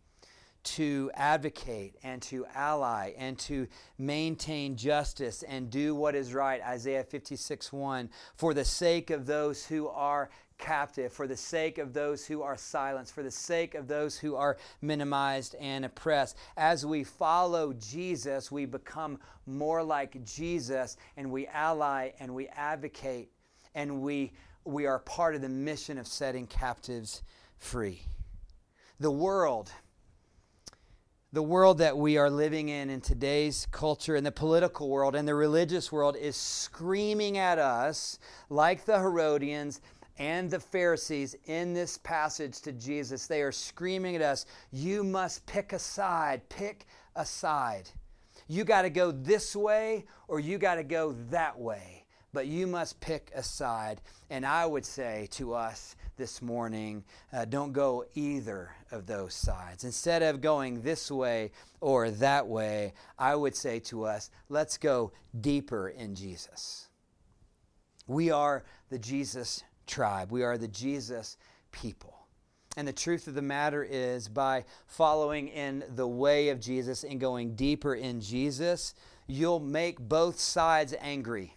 to 0.65 1.11
advocate 1.15 1.95
and 2.03 2.21
to 2.23 2.45
ally 2.55 3.13
and 3.17 3.39
to 3.39 3.67
maintain 3.99 4.77
justice 4.77 5.43
and 5.43 5.71
do 5.71 5.95
what 5.95 6.15
is 6.15 6.35
right, 6.35 6.61
Isaiah 6.63 7.05
56 7.05 7.73
1, 7.73 8.11
for 8.35 8.55
the 8.55 8.65
sake 8.65 9.11
of 9.11 9.27
those 9.27 9.65
who 9.65 9.89
are 9.89 10.31
captive, 10.59 11.13
for 11.13 11.27
the 11.27 11.37
sake 11.37 11.79
of 11.79 11.93
those 11.93 12.27
who 12.27 12.43
are 12.43 12.57
silenced, 12.57 13.15
for 13.15 13.23
the 13.23 13.31
sake 13.31 13.75
of 13.75 13.87
those 13.87 14.19
who 14.19 14.35
are 14.35 14.57
minimized 14.83 15.55
and 15.61 15.85
oppressed. 15.85 16.37
As 16.57 16.85
we 16.85 17.05
follow 17.05 17.73
Jesus, 17.75 18.51
we 18.51 18.67
become 18.67 19.19
more 19.47 19.83
like 19.83 20.23
Jesus 20.25 20.97
and 21.17 21.31
we 21.31 21.47
ally 21.47 22.11
and 22.21 22.35
we 22.35 22.49
advocate 22.49 23.31
and 23.75 24.03
we, 24.03 24.33
we 24.65 24.87
are 24.87 24.99
part 24.99 25.35
of 25.35 25.41
the 25.41 25.49
mission 25.49 25.99
of 25.99 26.07
setting 26.07 26.47
captives 26.47 27.23
free. 27.59 28.03
The 29.01 29.11
world 29.11 29.71
the 31.33 31.43
world 31.43 31.77
that 31.79 31.97
we 31.97 32.17
are 32.17 32.31
living 32.31 32.71
in 32.71 32.89
in 32.89 33.03
today's 33.03 33.67
culture 33.71 34.17
in 34.17 34.25
the 34.25 34.33
political 34.33 34.89
world 34.89 35.15
and 35.15 35.29
the 35.29 35.35
religious 35.35 35.93
world 35.93 36.17
is 36.17 36.37
screaming 36.37 37.37
at 37.37 37.59
us 37.59 38.19
like 38.49 38.87
the 38.87 38.99
Herodians 38.99 39.83
and 40.19 40.51
the 40.51 40.59
Pharisees 40.59 41.37
in 41.45 41.75
this 41.75 41.99
passage 41.99 42.63
to 42.63 42.73
Jesus. 42.73 43.27
They 43.27 43.43
are 43.43 43.53
screaming 43.53 44.17
at 44.17 44.23
us, 44.23 44.47
You 44.73 45.05
must 45.05 45.45
pick 45.45 45.75
a 45.75 45.79
side, 45.79 46.49
pick 46.49 46.87
a 47.15 47.27
side. 47.27 47.91
You 48.49 48.65
got 48.65 48.83
to 48.83 48.91
go 48.91 49.11
this 49.11 49.55
way 49.55 50.07
or 50.29 50.41
you 50.41 50.57
got 50.57 50.77
to 50.77 50.83
go 50.83 51.15
that 51.29 51.59
way, 51.59 52.07
but 52.33 52.47
you 52.47 52.67
must 52.67 53.01
pick 53.01 53.31
a 53.35 53.43
side. 53.43 54.01
And 54.31 54.47
I 54.47 54.65
would 54.65 54.87
say 54.87 55.29
to 55.33 55.53
us, 55.53 55.95
this 56.19 56.43
morning, 56.43 57.03
uh, 57.33 57.47
don't 57.47 57.73
go 57.73 58.05
either 58.15 58.71
of 58.91 59.07
those 59.07 59.33
sides. 59.33 59.85
Instead 59.85 60.23
of 60.23 60.43
going 60.43 60.83
this 60.83 61.11
way 61.11 61.53
or 61.81 62.11
that 62.11 62.47
way, 62.47 62.93
I 63.19 63.35
would 63.35 63.57
say 63.57 63.79
to 63.81 64.05
us, 64.05 64.31
let's 64.51 64.77
go 64.77 65.13
deeper 65.41 65.89
in 65.89 66.15
Jesus. 66.15 66.89
We 68.07 68.31
are 68.31 68.65
the 68.91 68.99
Jesus 68.99 69.63
tribe, 69.87 70.31
we 70.31 70.43
are 70.43 70.59
the 70.59 70.69
Jesus 70.69 71.39
people. 71.73 72.15
And 72.77 72.87
the 72.87 72.93
truth 72.93 73.27
of 73.27 73.35
the 73.35 73.43
matter 73.43 73.83
is, 73.83 74.29
by 74.29 74.65
following 74.87 75.49
in 75.49 75.83
the 75.95 76.07
way 76.07 76.51
of 76.51 76.61
Jesus 76.61 77.03
and 77.03 77.19
going 77.19 77.55
deeper 77.57 77.95
in 77.95 78.21
Jesus, 78.21 78.95
you'll 79.27 79.59
make 79.61 79.99
both 79.99 80.39
sides 80.39 80.95
angry. 81.01 81.57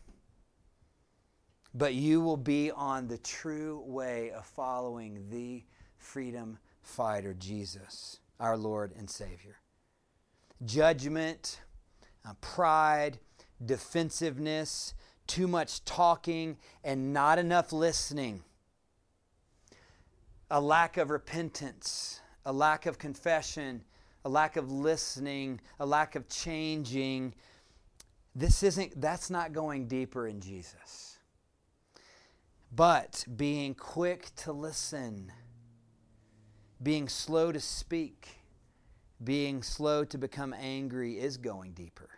But 1.73 1.93
you 1.93 2.21
will 2.21 2.37
be 2.37 2.71
on 2.71 3.07
the 3.07 3.17
true 3.17 3.81
way 3.85 4.31
of 4.31 4.45
following 4.45 5.29
the 5.29 5.63
freedom 5.97 6.57
fighter, 6.81 7.33
Jesus, 7.33 8.19
our 8.39 8.57
Lord 8.57 8.93
and 8.97 9.09
Savior. 9.09 9.57
Judgment, 10.65 11.61
uh, 12.25 12.33
pride, 12.41 13.19
defensiveness, 13.65 14.93
too 15.27 15.47
much 15.47 15.85
talking, 15.85 16.57
and 16.83 17.13
not 17.13 17.39
enough 17.39 17.71
listening 17.71 18.43
a 20.51 20.59
lack 20.59 20.97
of 20.97 21.09
repentance, 21.09 22.19
a 22.45 22.51
lack 22.51 22.85
of 22.85 22.99
confession, 22.99 23.81
a 24.25 24.29
lack 24.29 24.57
of 24.57 24.69
listening, 24.69 25.59
a 25.79 25.85
lack 25.85 26.15
of 26.15 26.27
changing. 26.27 27.33
This 28.35 28.61
isn't, 28.61 28.99
that's 28.99 29.29
not 29.29 29.53
going 29.53 29.87
deeper 29.87 30.27
in 30.27 30.41
Jesus. 30.41 31.10
But 32.73 33.25
being 33.35 33.75
quick 33.75 34.33
to 34.37 34.53
listen, 34.53 35.31
being 36.81 37.09
slow 37.09 37.51
to 37.51 37.59
speak, 37.59 38.29
being 39.21 39.61
slow 39.61 40.05
to 40.05 40.17
become 40.17 40.53
angry 40.53 41.19
is 41.19 41.35
going 41.37 41.73
deeper. 41.73 42.09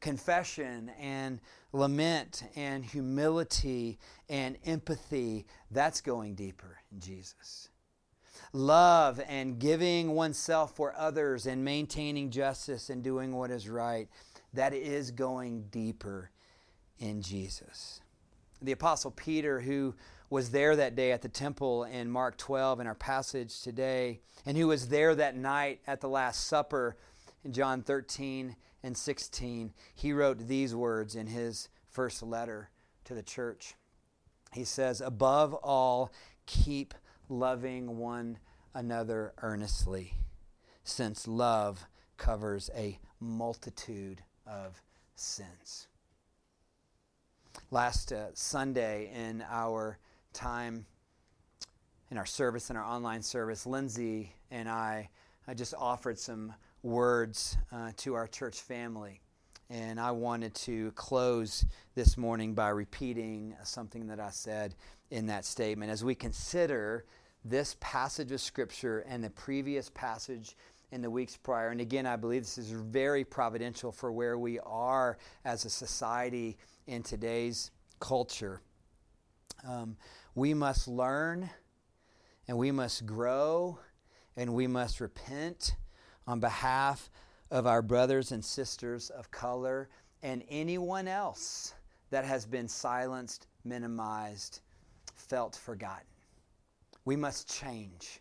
Confession 0.00 0.90
and 1.00 1.40
lament 1.72 2.42
and 2.56 2.84
humility 2.84 3.98
and 4.28 4.58
empathy, 4.64 5.46
that's 5.70 6.00
going 6.00 6.34
deeper 6.34 6.78
in 6.92 7.00
Jesus. 7.00 7.68
Love 8.52 9.20
and 9.28 9.58
giving 9.58 10.12
oneself 10.12 10.74
for 10.74 10.94
others 10.96 11.46
and 11.46 11.64
maintaining 11.64 12.30
justice 12.30 12.90
and 12.90 13.02
doing 13.02 13.32
what 13.32 13.50
is 13.50 13.68
right, 13.68 14.08
that 14.54 14.72
is 14.72 15.10
going 15.10 15.62
deeper 15.70 16.30
in 16.98 17.22
Jesus. 17.22 18.00
The 18.60 18.72
Apostle 18.72 19.10
Peter, 19.12 19.60
who 19.60 19.94
was 20.30 20.50
there 20.50 20.76
that 20.76 20.96
day 20.96 21.12
at 21.12 21.22
the 21.22 21.28
temple 21.28 21.84
in 21.84 22.10
Mark 22.10 22.36
12 22.36 22.80
in 22.80 22.86
our 22.86 22.94
passage 22.94 23.62
today, 23.62 24.20
and 24.44 24.56
who 24.56 24.66
was 24.66 24.88
there 24.88 25.14
that 25.14 25.36
night 25.36 25.80
at 25.86 26.00
the 26.00 26.08
Last 26.08 26.46
Supper 26.46 26.96
in 27.44 27.52
John 27.52 27.82
13 27.82 28.56
and 28.82 28.96
16, 28.96 29.72
he 29.94 30.12
wrote 30.12 30.38
these 30.38 30.74
words 30.74 31.14
in 31.14 31.28
his 31.28 31.68
first 31.88 32.22
letter 32.22 32.70
to 33.04 33.14
the 33.14 33.22
church. 33.22 33.74
He 34.52 34.64
says, 34.64 35.00
Above 35.00 35.54
all, 35.54 36.12
keep 36.46 36.94
loving 37.28 37.98
one 37.98 38.38
another 38.74 39.32
earnestly, 39.42 40.14
since 40.84 41.28
love 41.28 41.86
covers 42.16 42.70
a 42.74 42.98
multitude 43.20 44.22
of 44.46 44.82
sins. 45.14 45.86
Last 47.70 48.12
uh, 48.12 48.28
Sunday 48.32 49.10
in 49.14 49.44
our 49.46 49.98
time, 50.32 50.86
in 52.10 52.16
our 52.16 52.24
service, 52.24 52.70
in 52.70 52.76
our 52.78 52.84
online 52.84 53.20
service, 53.20 53.66
Lindsay 53.66 54.34
and 54.50 54.70
I, 54.70 55.10
I 55.46 55.52
just 55.52 55.74
offered 55.74 56.18
some 56.18 56.54
words 56.82 57.58
uh, 57.70 57.90
to 57.98 58.14
our 58.14 58.26
church 58.26 58.62
family. 58.62 59.20
And 59.68 60.00
I 60.00 60.12
wanted 60.12 60.54
to 60.54 60.92
close 60.92 61.66
this 61.94 62.16
morning 62.16 62.54
by 62.54 62.70
repeating 62.70 63.54
something 63.64 64.06
that 64.06 64.18
I 64.18 64.30
said 64.30 64.74
in 65.10 65.26
that 65.26 65.44
statement. 65.44 65.90
As 65.90 66.02
we 66.02 66.14
consider 66.14 67.04
this 67.44 67.76
passage 67.80 68.32
of 68.32 68.40
Scripture 68.40 69.00
and 69.06 69.22
the 69.22 69.28
previous 69.28 69.90
passage 69.90 70.56
in 70.90 71.02
the 71.02 71.10
weeks 71.10 71.36
prior, 71.36 71.68
and 71.68 71.82
again, 71.82 72.06
I 72.06 72.16
believe 72.16 72.44
this 72.44 72.56
is 72.56 72.70
very 72.70 73.24
providential 73.24 73.92
for 73.92 74.10
where 74.10 74.38
we 74.38 74.58
are 74.60 75.18
as 75.44 75.66
a 75.66 75.70
society 75.70 76.56
in 76.88 77.02
today's 77.02 77.70
culture. 78.00 78.62
Um, 79.66 79.96
we 80.34 80.54
must 80.54 80.88
learn 80.88 81.50
and 82.48 82.56
we 82.56 82.72
must 82.72 83.04
grow 83.04 83.78
and 84.36 84.54
we 84.54 84.66
must 84.66 85.00
repent 85.00 85.76
on 86.26 86.40
behalf 86.40 87.10
of 87.50 87.66
our 87.66 87.82
brothers 87.82 88.32
and 88.32 88.42
sisters 88.42 89.10
of 89.10 89.30
color 89.30 89.90
and 90.22 90.42
anyone 90.48 91.06
else 91.08 91.74
that 92.10 92.24
has 92.24 92.46
been 92.46 92.68
silenced, 92.68 93.46
minimized, 93.64 94.60
felt 95.14 95.54
forgotten. 95.54 96.06
We 97.04 97.16
must 97.16 97.52
change 97.52 98.20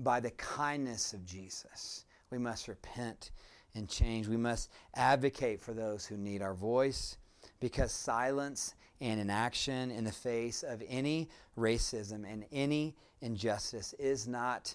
by 0.00 0.18
the 0.18 0.30
kindness 0.32 1.12
of 1.12 1.24
Jesus. 1.24 2.06
We 2.30 2.38
must 2.38 2.66
repent 2.66 3.30
and 3.76 3.88
change. 3.88 4.26
We 4.26 4.36
must 4.36 4.70
advocate 4.94 5.60
for 5.60 5.74
those 5.74 6.06
who 6.06 6.16
need 6.16 6.42
our 6.42 6.54
voice 6.54 7.16
because 7.60 7.92
silence 7.92 8.74
and 9.00 9.20
inaction 9.20 9.90
in 9.90 10.04
the 10.04 10.12
face 10.12 10.62
of 10.62 10.82
any 10.88 11.28
racism 11.56 12.30
and 12.30 12.44
any 12.52 12.96
injustice 13.20 13.94
is 13.98 14.26
not 14.26 14.74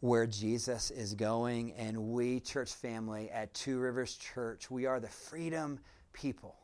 where 0.00 0.26
Jesus 0.26 0.90
is 0.90 1.14
going. 1.14 1.72
And 1.72 1.96
we, 2.12 2.40
church 2.40 2.72
family 2.72 3.30
at 3.30 3.54
Two 3.54 3.78
Rivers 3.78 4.16
Church, 4.16 4.70
we 4.70 4.86
are 4.86 4.98
the 4.98 5.08
freedom 5.08 5.78
people. 6.12 6.56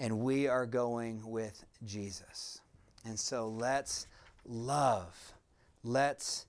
And 0.00 0.18
we 0.20 0.48
are 0.48 0.66
going 0.66 1.22
with 1.24 1.64
Jesus. 1.84 2.60
And 3.04 3.18
so 3.18 3.48
let's 3.48 4.08
love. 4.44 5.16
Let's 5.84 6.46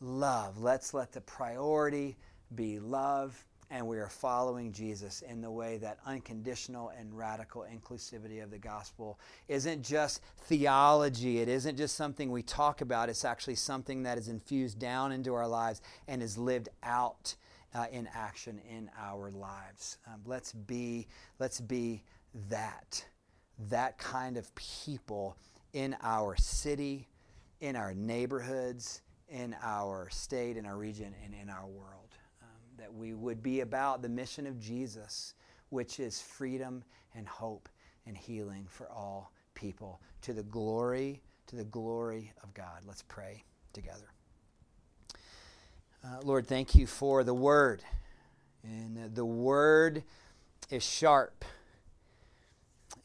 love. 0.00 0.58
Let's 0.58 0.94
let 0.94 1.12
the 1.12 1.20
priority 1.20 2.16
be 2.54 2.78
love 2.78 3.44
and 3.70 3.86
we 3.86 3.98
are 3.98 4.08
following 4.08 4.72
Jesus 4.72 5.22
in 5.22 5.40
the 5.40 5.50
way 5.50 5.78
that 5.78 5.98
unconditional 6.06 6.92
and 6.96 7.16
radical 7.16 7.64
inclusivity 7.64 8.42
of 8.42 8.50
the 8.50 8.58
gospel 8.58 9.18
isn't 9.48 9.82
just 9.82 10.22
theology. 10.42 11.40
It 11.40 11.48
isn't 11.48 11.76
just 11.76 11.96
something 11.96 12.30
we 12.30 12.42
talk 12.42 12.80
about. 12.80 13.08
It's 13.08 13.24
actually 13.24 13.56
something 13.56 14.04
that 14.04 14.18
is 14.18 14.28
infused 14.28 14.78
down 14.78 15.10
into 15.10 15.34
our 15.34 15.48
lives 15.48 15.82
and 16.06 16.22
is 16.22 16.38
lived 16.38 16.68
out 16.84 17.34
uh, 17.74 17.86
in 17.90 18.08
action 18.14 18.60
in 18.70 18.88
our 18.98 19.30
lives. 19.30 19.98
Um, 20.06 20.20
let's 20.24 20.52
be 20.52 21.08
let's 21.38 21.60
be 21.60 22.02
that 22.48 23.04
that 23.68 23.98
kind 23.98 24.36
of 24.36 24.54
people 24.54 25.36
in 25.72 25.96
our 26.02 26.36
city, 26.36 27.08
in 27.60 27.74
our 27.74 27.94
neighborhoods, 27.94 29.02
in 29.28 29.56
our 29.62 30.08
state, 30.10 30.56
in 30.56 30.66
our 30.66 30.76
region, 30.76 31.14
and 31.24 31.34
in 31.34 31.50
our 31.50 31.66
world 31.66 32.05
that 32.86 32.94
we 32.94 33.14
would 33.14 33.42
be 33.42 33.62
about 33.62 34.00
the 34.00 34.08
mission 34.08 34.46
of 34.46 34.60
Jesus, 34.60 35.34
which 35.70 35.98
is 35.98 36.22
freedom 36.22 36.84
and 37.16 37.26
hope 37.26 37.68
and 38.06 38.16
healing 38.16 38.64
for 38.70 38.88
all 38.88 39.32
people 39.54 40.00
to 40.22 40.32
the 40.32 40.44
glory 40.44 41.20
to 41.48 41.56
the 41.56 41.64
glory 41.64 42.32
of 42.44 42.54
God. 42.54 42.82
Let's 42.86 43.02
pray 43.02 43.42
together. 43.72 44.12
Uh, 46.04 46.20
Lord, 46.22 46.46
thank 46.46 46.76
you 46.76 46.86
for 46.86 47.24
the 47.24 47.34
word. 47.34 47.82
And 48.62 49.12
the 49.14 49.24
word 49.24 50.04
is 50.70 50.84
sharp. 50.84 51.44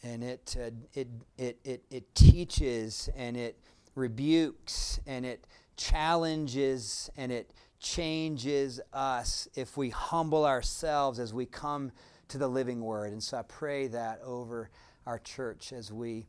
And 0.04 0.24
it, 0.24 0.56
uh, 0.60 0.70
it, 0.94 1.08
it, 1.40 1.58
it, 1.64 1.84
it 1.90 2.14
teaches 2.14 3.10
and 3.16 3.36
it 3.36 3.58
rebukes 3.96 5.00
and 5.08 5.26
it 5.26 5.46
challenges 5.76 7.10
and 7.18 7.32
it 7.32 7.52
changes 7.82 8.80
us 8.94 9.48
if 9.56 9.76
we 9.76 9.90
humble 9.90 10.46
ourselves 10.46 11.20
as 11.20 11.34
we 11.34 11.46
come 11.46 11.92
to 12.28 12.38
the 12.38 12.48
living 12.48 12.82
word. 12.82 13.12
And 13.12 13.22
so 13.22 13.38
I 13.38 13.42
pray 13.42 13.88
that 13.88 14.22
over 14.24 14.70
our 15.06 15.20
church 15.20 15.74
as 15.74 15.92
we 15.92 16.28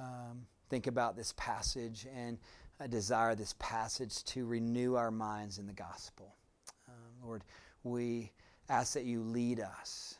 um, 0.00 0.46
think 0.68 0.86
about 0.86 1.16
this 1.16 1.34
passage 1.36 2.06
and 2.14 2.38
I 2.80 2.86
desire 2.86 3.34
this 3.34 3.54
passage 3.58 4.24
to 4.24 4.44
renew 4.44 4.96
our 4.96 5.10
minds 5.10 5.58
in 5.58 5.66
the 5.66 5.72
gospel. 5.72 6.34
Uh, 6.88 6.92
Lord, 7.24 7.42
we 7.84 8.32
ask 8.68 8.94
that 8.94 9.04
you 9.04 9.22
lead 9.22 9.60
us, 9.60 10.16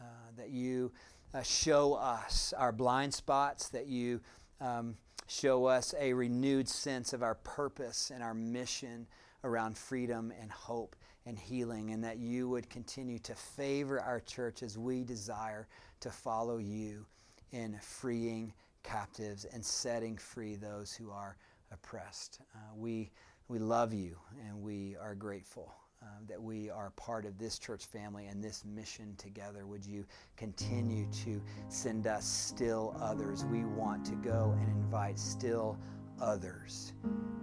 uh, 0.00 0.04
that 0.36 0.50
you 0.50 0.92
uh, 1.34 1.42
show 1.42 1.94
us 1.94 2.52
our 2.56 2.70
blind 2.70 3.12
spots, 3.12 3.68
that 3.70 3.86
you 3.86 4.20
um, 4.60 4.96
show 5.26 5.66
us 5.66 5.94
a 5.98 6.12
renewed 6.12 6.68
sense 6.68 7.12
of 7.12 7.22
our 7.22 7.34
purpose 7.36 8.10
and 8.14 8.22
our 8.22 8.34
mission 8.34 9.06
around 9.44 9.76
freedom 9.76 10.32
and 10.40 10.50
hope 10.50 10.96
and 11.24 11.38
healing, 11.38 11.90
and 11.90 12.04
that 12.04 12.18
you 12.18 12.48
would 12.48 12.70
continue 12.70 13.18
to 13.18 13.34
favor 13.34 14.00
our 14.00 14.20
church 14.20 14.62
as 14.62 14.78
we 14.78 15.02
desire 15.02 15.66
to 16.00 16.10
follow 16.10 16.58
you 16.58 17.04
in 17.52 17.76
freeing 17.80 18.52
captives 18.82 19.44
and 19.44 19.64
setting 19.64 20.16
free 20.16 20.54
those 20.54 20.92
who 20.92 21.10
are 21.10 21.36
oppressed. 21.72 22.40
Uh, 22.54 22.58
we, 22.76 23.10
we 23.48 23.58
love 23.58 23.92
you 23.92 24.16
and 24.46 24.62
we 24.62 24.96
are 25.00 25.14
grateful 25.14 25.74
um, 26.02 26.26
that 26.28 26.40
we 26.40 26.70
are 26.70 26.90
part 26.90 27.24
of 27.24 27.38
this 27.38 27.58
church 27.58 27.86
family 27.86 28.26
and 28.26 28.42
this 28.42 28.64
mission 28.64 29.14
together. 29.16 29.66
Would 29.66 29.84
you 29.84 30.04
continue 30.36 31.06
to 31.24 31.40
send 31.68 32.06
us 32.06 32.26
still 32.26 32.96
others? 33.00 33.44
We 33.44 33.64
want 33.64 34.04
to 34.06 34.14
go 34.16 34.54
and 34.60 34.68
invite 34.68 35.18
still 35.18 35.78
others 36.20 36.92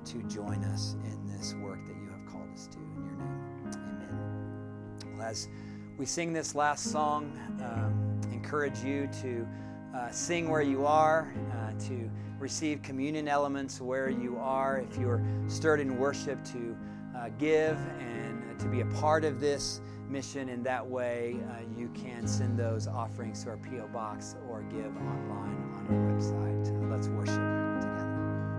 to 0.05 0.23
join 0.23 0.63
us 0.65 0.95
in 1.03 1.27
this 1.27 1.53
work 1.55 1.85
that 1.85 1.95
you 1.95 2.09
have 2.09 2.31
called 2.31 2.49
us 2.53 2.67
to. 2.67 2.77
In 2.77 3.05
your 3.05 3.15
name, 3.15 3.71
amen. 3.75 5.17
Well, 5.17 5.27
as 5.27 5.47
we 5.97 6.05
sing 6.05 6.33
this 6.33 6.55
last 6.55 6.91
song, 6.91 7.31
um, 7.61 8.21
encourage 8.31 8.83
you 8.83 9.07
to 9.21 9.47
uh, 9.95 10.09
sing 10.09 10.49
where 10.49 10.61
you 10.61 10.85
are, 10.85 11.33
uh, 11.51 11.79
to 11.87 12.09
receive 12.39 12.81
communion 12.81 13.27
elements 13.27 13.79
where 13.79 14.09
you 14.09 14.37
are. 14.37 14.79
If 14.79 14.97
you're 14.97 15.23
stirred 15.47 15.79
in 15.79 15.97
worship, 15.97 16.43
to 16.45 16.75
uh, 17.15 17.29
give 17.37 17.77
and 17.99 18.12
to 18.63 18.69
be 18.69 18.81
a 18.81 18.85
part 18.85 19.25
of 19.25 19.39
this 19.39 19.81
mission 20.09 20.47
in 20.49 20.63
that 20.63 20.85
way, 20.85 21.37
uh, 21.49 21.55
you 21.77 21.89
can 21.89 22.25
send 22.27 22.57
those 22.57 22.87
offerings 22.87 23.43
to 23.43 23.49
our 23.49 23.57
P.O. 23.57 23.87
box 23.87 24.35
or 24.49 24.61
give 24.63 24.95
online 24.97 25.73
on 25.75 25.87
our 25.89 26.13
website. 26.13 26.91
let's 26.91 27.07
worship. 27.09 27.62